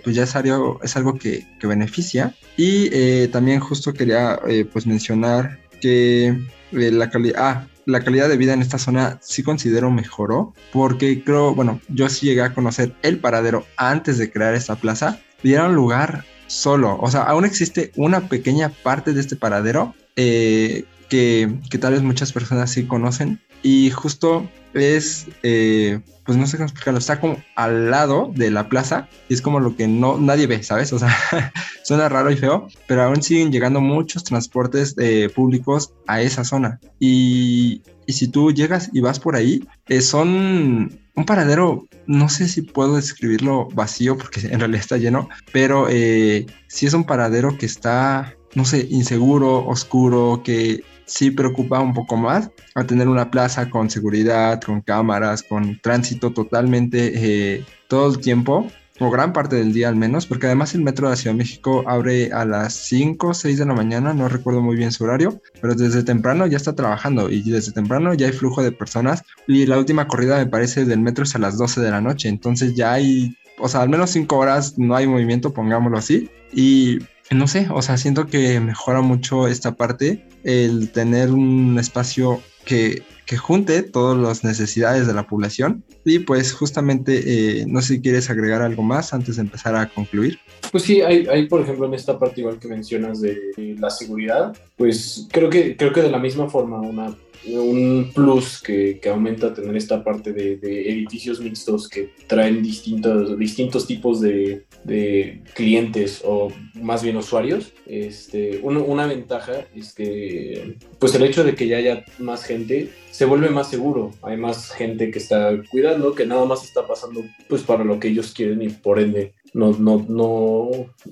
pues 0.03 0.17
ya 0.17 0.23
es 0.23 0.37
algo, 0.37 0.81
es 0.83 0.97
algo 0.97 1.19
que, 1.19 1.47
que 1.61 1.67
beneficia. 1.67 2.35
Y 2.57 3.29
también 3.29 3.61
justo 3.61 3.93
quería 3.93 4.41
pues 4.73 4.87
mencionar 4.87 5.59
que 5.81 6.39
la 6.73 7.11
calidad... 7.11 7.37
Ah, 7.39 7.69
la 7.89 8.05
calidad 8.05 8.29
de 8.29 8.37
vida 8.37 8.53
en 8.53 8.61
esta 8.61 8.77
zona 8.77 9.19
sí 9.23 9.43
considero 9.43 9.91
mejoró, 9.91 10.53
porque 10.75 11.25
creo, 11.25 11.55
bueno, 11.55 11.81
yo 11.89 12.11
sí 12.11 12.27
llegué 12.27 12.43
a 12.43 12.53
conocer 12.53 12.95
el 13.01 13.19
paradero 13.19 13.65
antes 13.79 14.19
de 14.19 14.31
crear 14.31 14.55
esta 14.55 14.77
plaza 14.77 15.21
y 15.43 15.55
era 15.55 15.67
un 15.67 15.75
lugar 15.75 16.27
solo, 16.49 16.99
o 17.01 17.11
sea, 17.11 17.23
aún 17.23 17.47
existe 17.47 17.93
una 17.97 18.29
pequeña 18.29 18.69
parte 18.69 19.15
de 19.15 19.21
este 19.21 19.37
paradero 19.37 19.95
eh, 20.19 20.85
que, 21.09 21.49
tal 21.81 21.93
vez 21.93 22.03
muchas 22.03 22.33
personas 22.33 22.73
sí 22.73 22.87
conocen 22.87 23.41
y 23.63 23.91
justo 23.91 24.49
es, 24.75 25.27
eh, 25.43 26.01
pues 26.27 26.37
no 26.37 26.47
sé 26.47 26.57
cómo 26.57 26.67
explicarlo, 26.67 26.99
está 26.99 27.21
como 27.21 27.43
al 27.55 27.91
lado 27.91 28.33
de 28.35 28.51
la 28.51 28.69
plaza 28.69 29.09
y 29.29 29.35
es 29.35 29.43
como 29.43 29.61
lo 29.61 29.77
que 29.77 29.87
no 29.87 30.19
nadie 30.19 30.49
ve, 30.49 30.63
¿sabes? 30.63 30.93
O 30.99 30.99
sea, 30.99 31.53
suena 31.85 32.09
raro 32.09 32.33
y 32.33 32.37
feo, 32.37 32.67
pero 32.89 33.05
aún 33.05 33.23
siguen 33.23 33.53
llegando 33.53 33.81
muchos 33.81 34.25
transportes 34.25 34.97
eh, 34.99 35.31
públicos 35.35 35.93
a 36.09 36.21
esa 36.21 36.45
zona. 36.45 36.81
Y, 36.99 37.83
y, 38.07 38.13
si 38.13 38.27
tú 38.27 38.53
llegas 38.53 38.91
y 38.93 39.01
vas 39.01 39.21
por 39.21 39.37
ahí, 39.37 39.67
eh, 39.89 40.01
son 40.01 40.99
un 41.19 41.25
paradero, 41.27 41.89
no 42.07 42.29
sé 42.29 42.49
si 42.49 42.63
puedo 42.63 42.97
describirlo 42.97 43.69
vacío 43.75 44.17
porque 44.17 44.41
en 44.41 44.61
realidad 44.61 44.81
está 44.81 44.97
lleno, 44.99 45.29
pero 45.53 45.89
eh, 45.91 46.47
sí 46.69 46.87
es 46.87 46.95
un 46.95 47.05
paradero 47.05 47.59
que 47.59 47.67
está, 47.67 48.37
no 48.59 48.65
sé, 48.65 48.89
inseguro, 48.91 49.65
oscuro, 49.69 50.43
que 50.45 50.83
sí 51.07 51.31
preocupa 51.31 51.79
un 51.79 51.95
poco 51.95 52.17
más 52.17 52.51
a 52.75 52.83
tener 52.83 53.07
una 53.07 53.31
plaza 53.31 53.71
con 53.71 53.89
seguridad, 53.89 54.61
con 54.61 54.81
cámaras, 54.81 55.45
con 55.45 55.79
tránsito 55.81 56.33
totalmente 56.33 57.13
eh, 57.15 57.65
todo 57.87 58.11
el 58.11 58.19
tiempo 58.19 58.67
o 58.99 59.11
gran 59.11 59.33
parte 59.33 59.55
del 59.55 59.73
día 59.73 59.89
al 59.89 59.95
menos, 59.95 60.27
porque 60.27 60.47
además 60.47 60.75
el 60.75 60.83
metro 60.83 61.09
de 61.09 61.15
Ciudad 61.15 61.35
de 61.35 61.39
México 61.39 61.85
abre 61.87 62.33
a 62.33 62.45
las 62.45 62.75
5 62.75 63.29
o 63.29 63.33
6 63.33 63.59
de 63.59 63.65
la 63.65 63.75
mañana, 63.75 64.13
no 64.13 64.29
recuerdo 64.29 64.61
muy 64.61 64.75
bien 64.75 64.91
su 64.91 65.05
horario, 65.05 65.41
pero 65.61 65.77
desde 65.77 66.03
temprano 66.03 66.45
ya 66.49 66.57
está 66.57 66.75
trabajando 66.75 67.31
y 67.31 67.49
desde 67.49 67.71
temprano 67.71 68.13
ya 68.15 68.27
hay 68.27 68.33
flujo 68.33 68.61
de 68.61 68.73
personas 68.73 69.23
y 69.47 69.67
la 69.67 69.79
última 69.79 70.09
corrida 70.09 70.39
me 70.39 70.47
parece 70.47 70.85
del 70.85 70.99
metro 70.99 71.23
es 71.23 71.37
a 71.37 71.39
las 71.39 71.57
12 71.57 71.81
de 71.81 71.93
la 71.93 72.01
noche, 72.01 72.29
entonces 72.29 72.75
ya 72.75 72.95
hay, 72.95 73.37
o 73.61 73.69
sea, 73.69 73.83
al 73.83 73.89
menos 73.89 74.11
5 74.11 74.37
horas 74.37 74.77
no 74.79 74.97
hay 74.97 75.07
movimiento, 75.07 75.53
pongámoslo 75.53 75.97
así, 75.97 76.29
y 76.53 76.99
no 77.31 77.47
sé, 77.47 77.69
o 77.71 77.83
sea, 77.83 77.97
siento 77.97 78.27
que 78.27 78.61
mejora 78.61 79.01
mucho 79.01 79.49
esta 79.49 79.75
parte, 79.75 80.27
el 80.45 80.91
tener 80.91 81.31
un 81.31 81.77
espacio 81.79 82.41
que, 82.65 83.03
que 83.27 83.37
junte 83.37 83.83
todas 83.83 84.17
las 84.17 84.45
necesidades 84.45 85.07
de 85.07 85.13
la 85.13 85.27
población. 85.27 85.85
Y 86.05 86.21
pues 86.21 86.53
justamente, 86.53 87.61
eh, 87.61 87.65
no 87.67 87.83
sé 87.83 87.95
si 87.95 88.01
quieres 88.01 88.31
agregar 88.31 88.63
algo 88.63 88.83
más 88.83 89.13
antes 89.13 89.37
de 89.37 89.43
empezar 89.43 89.77
a 89.77 89.89
concluir. 89.89 90.39
Pues 90.71 90.85
sí, 90.85 91.03
hay, 91.03 91.27
hay, 91.27 91.47
por 91.47 91.61
ejemplo 91.61 91.87
en 91.87 91.95
esta 91.95 92.19
parte 92.19 92.41
igual 92.41 92.59
que 92.59 92.69
mencionas 92.69 93.21
de 93.21 93.39
la 93.79 93.91
seguridad, 93.91 94.57
pues 94.77 95.27
creo 95.31 95.51
que, 95.51 95.77
creo 95.77 95.93
que 95.93 96.03
de 96.03 96.11
la 96.11 96.19
misma 96.19 96.49
forma 96.49 96.81
una 96.81 97.15
un 97.47 98.11
plus 98.15 98.61
que, 98.61 98.99
que, 99.01 99.09
aumenta 99.09 99.55
tener 99.55 99.77
esta 99.77 100.03
parte 100.03 100.33
de, 100.33 100.59
edificios 100.91 101.41
mixtos 101.41 101.89
que 101.89 102.11
traen 102.27 102.63
distintos, 102.63 103.39
distintos 103.39 103.87
tipos 103.87 104.21
de, 104.21 104.67
de 104.85 105.43
clientes 105.55 106.23
o 106.25 106.53
más 106.75 107.03
bien 107.03 107.17
usuarios. 107.17 107.73
Este, 107.87 108.61
una 108.63 109.07
ventaja 109.07 109.67
es 109.75 109.95
que 109.95 110.77
pues 110.99 111.15
el 111.15 111.23
hecho 111.23 111.45
de 111.45 111.55
que 111.55 111.69
ya 111.69 111.79
haya 111.79 112.05
más 112.19 112.45
gente 112.45 112.91
se 113.11 113.25
vuelve 113.25 113.51
más 113.51 113.69
seguro, 113.69 114.13
hay 114.23 114.37
más 114.37 114.71
gente 114.71 115.11
que 115.11 115.19
está 115.19 115.61
cuidando, 115.71 116.15
que 116.15 116.27
nada 116.27 116.45
más 116.45 116.65
está 116.65 116.87
pasando 116.87 117.25
pues 117.49 117.63
para 117.63 117.85
lo 117.85 117.99
que 117.99 118.09
ellos 118.09 118.33
quieren 118.33 118.63
y 118.63 118.69
por 118.69 119.01
ende 119.01 119.33
no, 119.55 119.73
no, 119.73 120.05
no, 120.09 120.27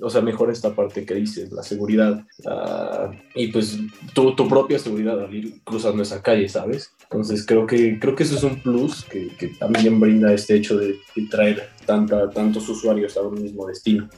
o 0.01 0.09
sea, 0.09 0.21
mejor 0.21 0.51
esta 0.51 0.75
parte 0.75 1.05
que 1.05 1.15
dices, 1.15 1.51
la 1.51 1.63
seguridad 1.63 2.25
uh, 2.45 3.13
y 3.35 3.47
pues 3.47 3.79
tu, 4.13 4.35
tu, 4.35 4.47
propia 4.47 4.79
seguridad 4.79 5.19
al 5.23 5.33
ir 5.33 5.61
cruzando 5.63 6.03
esa 6.03 6.21
calle, 6.21 6.47
¿sabes? 6.47 6.91
Entonces 7.03 7.45
creo 7.45 7.65
que, 7.65 7.99
creo 7.99 8.15
que 8.15 8.23
eso 8.23 8.35
es 8.35 8.43
un 8.43 8.61
plus 8.61 9.05
que, 9.05 9.31
también 9.59 9.99
brinda 9.99 10.33
este 10.33 10.55
hecho 10.55 10.77
de, 10.77 10.99
de 11.15 11.27
traer 11.29 11.69
tanta, 11.85 12.29
tantos 12.29 12.67
usuarios 12.69 13.17
a 13.17 13.21
un 13.21 13.41
mismo 13.41 13.67
destino. 13.67 14.09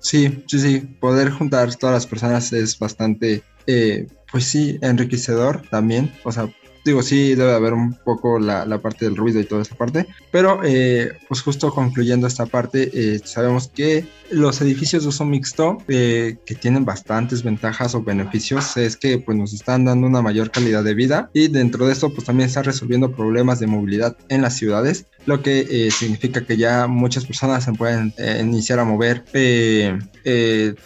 Sí, 0.00 0.44
sí, 0.46 0.58
sí, 0.60 0.80
poder 1.00 1.30
juntar 1.30 1.74
todas 1.74 1.94
las 1.94 2.06
personas 2.06 2.52
es 2.52 2.78
bastante, 2.78 3.42
eh, 3.66 4.06
pues 4.30 4.44
sí, 4.44 4.78
enriquecedor 4.80 5.62
también, 5.70 6.12
o 6.24 6.32
sea, 6.32 6.52
digo, 6.88 7.02
sí 7.02 7.34
debe 7.34 7.52
haber 7.52 7.72
un 7.72 7.94
poco 7.94 8.38
la, 8.38 8.66
la, 8.66 8.78
parte 8.78 9.04
del 9.04 9.16
ruido 9.16 9.40
y 9.40 9.44
toda 9.44 9.62
esa 9.62 9.74
parte, 9.74 10.06
pero 10.30 10.60
eh, 10.64 11.12
pues 11.28 11.42
justo 11.42 11.72
concluyendo 11.72 12.26
esta 12.26 12.46
parte, 12.46 12.90
eh, 12.92 13.20
sabemos 13.24 13.68
que 13.68 14.04
los 14.30 14.60
edificios 14.60 15.02
de 15.04 15.08
uso 15.08 15.24
mixto 15.24 15.78
eh, 15.88 16.36
que 16.44 16.54
tienen 16.54 16.84
bastantes 16.84 17.42
ventajas 17.42 17.94
o 17.94 18.02
beneficios 18.02 18.76
es 18.76 18.96
que 18.96 19.18
pues 19.18 19.36
nos 19.38 19.52
están 19.52 19.84
dando 19.84 20.06
una 20.06 20.22
mayor 20.22 20.50
calidad 20.50 20.84
de 20.84 20.94
vida 20.94 21.30
y 21.32 21.48
dentro 21.48 21.86
de 21.86 21.92
esto 21.92 22.12
pues 22.12 22.26
también 22.26 22.48
está 22.48 22.62
resolviendo 22.62 23.12
problemas 23.12 23.60
de 23.60 23.66
movilidad 23.66 24.16
en 24.28 24.42
las 24.42 24.54
ciudades, 24.54 25.06
lo 25.28 25.42
que 25.42 25.60
eh, 25.60 25.92
significa 25.92 26.46
que 26.46 26.56
ya 26.56 26.86
muchas 26.86 27.26
personas 27.26 27.62
se 27.62 27.72
pueden 27.74 28.14
eh, 28.16 28.40
iniciar 28.42 28.78
a 28.78 28.84
mover 28.84 29.24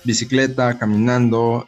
bicicleta, 0.05 0.79
caminando 0.79 1.67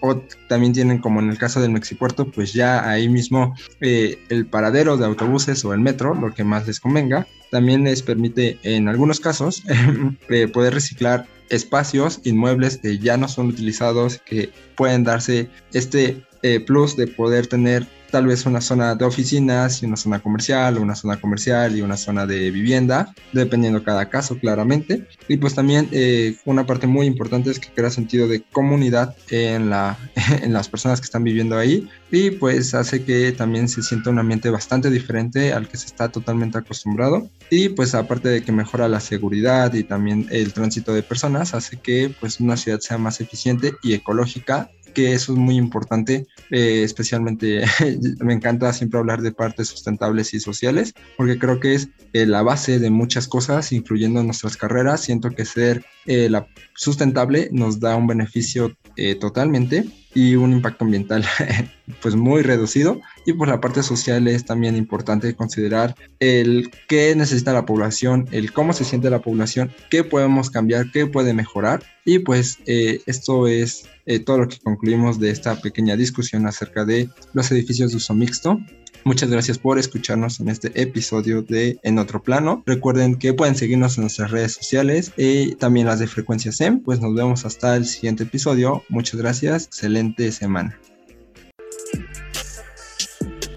o 0.00 0.16
también 0.48 0.72
tienen 0.72 0.98
como 0.98 1.20
en 1.20 1.28
el 1.28 1.36
caso 1.36 1.60
del 1.60 1.70
Mexipuerto 1.70 2.30
pues 2.30 2.54
ya 2.54 2.88
ahí 2.88 3.08
mismo 3.08 3.54
el 3.80 4.46
paradero 4.50 4.96
de 4.96 5.04
autobuses 5.04 5.64
o 5.66 5.74
el 5.74 5.80
metro, 5.80 6.14
lo 6.14 6.32
que 6.32 6.44
más 6.44 6.66
les 6.66 6.80
convenga. 6.80 7.26
También 7.50 7.84
les 7.84 8.02
permite 8.02 8.58
en 8.62 8.88
algunos 8.88 9.20
casos 9.20 9.62
poder 10.52 10.72
reciclar 10.72 11.26
espacios 11.50 12.20
inmuebles 12.24 12.78
que 12.78 12.98
ya 12.98 13.18
no 13.18 13.28
son 13.28 13.48
utilizados, 13.48 14.18
que 14.24 14.50
pueden 14.76 15.04
darse 15.04 15.48
este 15.72 16.24
eh, 16.42 16.60
plus 16.60 16.94
de 16.94 17.06
poder 17.06 17.46
tener 17.46 17.86
tal 18.14 18.28
vez 18.28 18.46
una 18.46 18.60
zona 18.60 18.94
de 18.94 19.04
oficinas 19.04 19.82
y 19.82 19.86
una 19.86 19.96
zona 19.96 20.20
comercial, 20.20 20.78
una 20.78 20.94
zona 20.94 21.20
comercial 21.20 21.76
y 21.76 21.82
una 21.82 21.96
zona 21.96 22.26
de 22.26 22.52
vivienda, 22.52 23.12
dependiendo 23.32 23.82
cada 23.82 24.08
caso 24.08 24.38
claramente. 24.38 25.08
Y 25.26 25.36
pues 25.36 25.56
también 25.56 25.88
eh, 25.90 26.36
una 26.44 26.64
parte 26.64 26.86
muy 26.86 27.06
importante 27.06 27.50
es 27.50 27.58
que 27.58 27.70
crea 27.74 27.90
sentido 27.90 28.28
de 28.28 28.44
comunidad 28.52 29.16
en, 29.30 29.68
la, 29.68 29.98
en 30.42 30.52
las 30.52 30.68
personas 30.68 31.00
que 31.00 31.06
están 31.06 31.24
viviendo 31.24 31.58
ahí 31.58 31.88
y 32.12 32.30
pues 32.30 32.72
hace 32.74 33.02
que 33.02 33.32
también 33.32 33.68
se 33.68 33.82
sienta 33.82 34.10
un 34.10 34.20
ambiente 34.20 34.48
bastante 34.48 34.90
diferente 34.90 35.52
al 35.52 35.66
que 35.66 35.76
se 35.76 35.86
está 35.86 36.08
totalmente 36.08 36.58
acostumbrado 36.58 37.28
y 37.50 37.70
pues 37.70 37.96
aparte 37.96 38.28
de 38.28 38.44
que 38.44 38.52
mejora 38.52 38.86
la 38.86 39.00
seguridad 39.00 39.74
y 39.74 39.82
también 39.82 40.28
el 40.30 40.52
tránsito 40.52 40.94
de 40.94 41.02
personas 41.02 41.52
hace 41.52 41.78
que 41.78 42.14
pues 42.20 42.38
una 42.38 42.56
ciudad 42.56 42.78
sea 42.78 42.96
más 42.96 43.20
eficiente 43.20 43.72
y 43.82 43.94
ecológica 43.94 44.70
que 44.94 45.12
eso 45.12 45.32
es 45.32 45.38
muy 45.38 45.56
importante, 45.56 46.26
eh, 46.50 46.82
especialmente 46.82 47.64
me 48.20 48.32
encanta 48.32 48.72
siempre 48.72 48.98
hablar 48.98 49.20
de 49.20 49.32
partes 49.32 49.68
sustentables 49.68 50.32
y 50.32 50.40
sociales, 50.40 50.94
porque 51.16 51.38
creo 51.38 51.60
que 51.60 51.74
es 51.74 51.88
eh, 52.12 52.24
la 52.26 52.42
base 52.42 52.78
de 52.78 52.90
muchas 52.90 53.28
cosas, 53.28 53.72
incluyendo 53.72 54.22
nuestras 54.22 54.56
carreras. 54.56 55.02
Siento 55.02 55.30
que 55.30 55.44
ser 55.44 55.84
eh, 56.06 56.30
la 56.30 56.46
sustentable 56.74 57.48
nos 57.52 57.80
da 57.80 57.96
un 57.96 58.06
beneficio 58.06 58.76
totalmente 59.20 59.84
y 60.14 60.36
un 60.36 60.52
impacto 60.52 60.84
ambiental 60.84 61.24
pues 62.00 62.14
muy 62.14 62.42
reducido 62.42 63.00
y 63.26 63.32
por 63.32 63.48
la 63.48 63.60
parte 63.60 63.82
social 63.82 64.28
es 64.28 64.44
también 64.44 64.76
importante 64.76 65.34
considerar 65.34 65.94
el 66.20 66.70
qué 66.88 67.14
necesita 67.16 67.52
la 67.52 67.66
población, 67.66 68.28
el 68.30 68.52
cómo 68.52 68.72
se 68.72 68.84
siente 68.84 69.10
la 69.10 69.20
población, 69.20 69.72
qué 69.90 70.04
podemos 70.04 70.50
cambiar, 70.50 70.90
qué 70.92 71.06
puede 71.06 71.34
mejorar 71.34 71.82
y 72.04 72.20
pues 72.20 72.58
eh, 72.66 73.00
esto 73.06 73.48
es 73.48 73.88
eh, 74.06 74.18
todo 74.18 74.38
lo 74.38 74.48
que 74.48 74.58
concluimos 74.58 75.18
de 75.18 75.30
esta 75.30 75.60
pequeña 75.60 75.96
discusión 75.96 76.46
acerca 76.46 76.84
de 76.84 77.08
los 77.32 77.50
edificios 77.50 77.90
de 77.90 77.96
uso 77.96 78.14
mixto. 78.14 78.60
Muchas 79.04 79.28
gracias 79.28 79.58
por 79.58 79.78
escucharnos 79.78 80.40
en 80.40 80.48
este 80.48 80.80
episodio 80.80 81.42
de 81.42 81.78
En 81.82 81.98
Otro 81.98 82.22
Plano. 82.22 82.62
Recuerden 82.64 83.16
que 83.16 83.34
pueden 83.34 83.54
seguirnos 83.54 83.98
en 83.98 84.02
nuestras 84.04 84.30
redes 84.30 84.52
sociales 84.52 85.12
y 85.18 85.56
también 85.56 85.86
las 85.86 85.98
de 85.98 86.06
Frecuencia 86.06 86.52
SEM. 86.52 86.80
Pues 86.80 87.00
nos 87.00 87.14
vemos 87.14 87.44
hasta 87.44 87.76
el 87.76 87.84
siguiente 87.84 88.22
episodio. 88.22 88.82
Muchas 88.88 89.20
gracias. 89.20 89.66
Excelente 89.66 90.32
semana. 90.32 90.78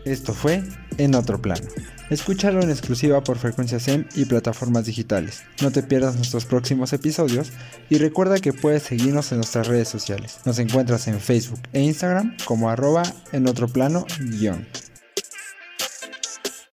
Esto 0.03 0.33
fue 0.33 0.63
En 0.97 1.15
Otro 1.15 1.41
Plano. 1.41 1.67
Escúchalo 2.09 2.61
en 2.61 2.69
exclusiva 2.69 3.21
por 3.21 3.37
Frecuencia 3.37 3.79
SEM 3.79 4.05
y 4.15 4.25
plataformas 4.25 4.85
digitales. 4.85 5.43
No 5.61 5.71
te 5.71 5.83
pierdas 5.83 6.15
nuestros 6.15 6.45
próximos 6.45 6.93
episodios 6.93 7.51
y 7.89 7.97
recuerda 7.97 8.39
que 8.39 8.53
puedes 8.53 8.83
seguirnos 8.83 9.31
en 9.31 9.39
nuestras 9.39 9.67
redes 9.67 9.89
sociales. 9.89 10.39
Nos 10.45 10.57
encuentras 10.59 11.07
en 11.07 11.19
Facebook 11.19 11.59
e 11.73 11.81
Instagram 11.81 12.37
como 12.45 12.69
arroba 12.69 13.03
en 13.33 13.47
otro 13.47 13.67
plano 13.67 14.05
guion. 14.19 14.65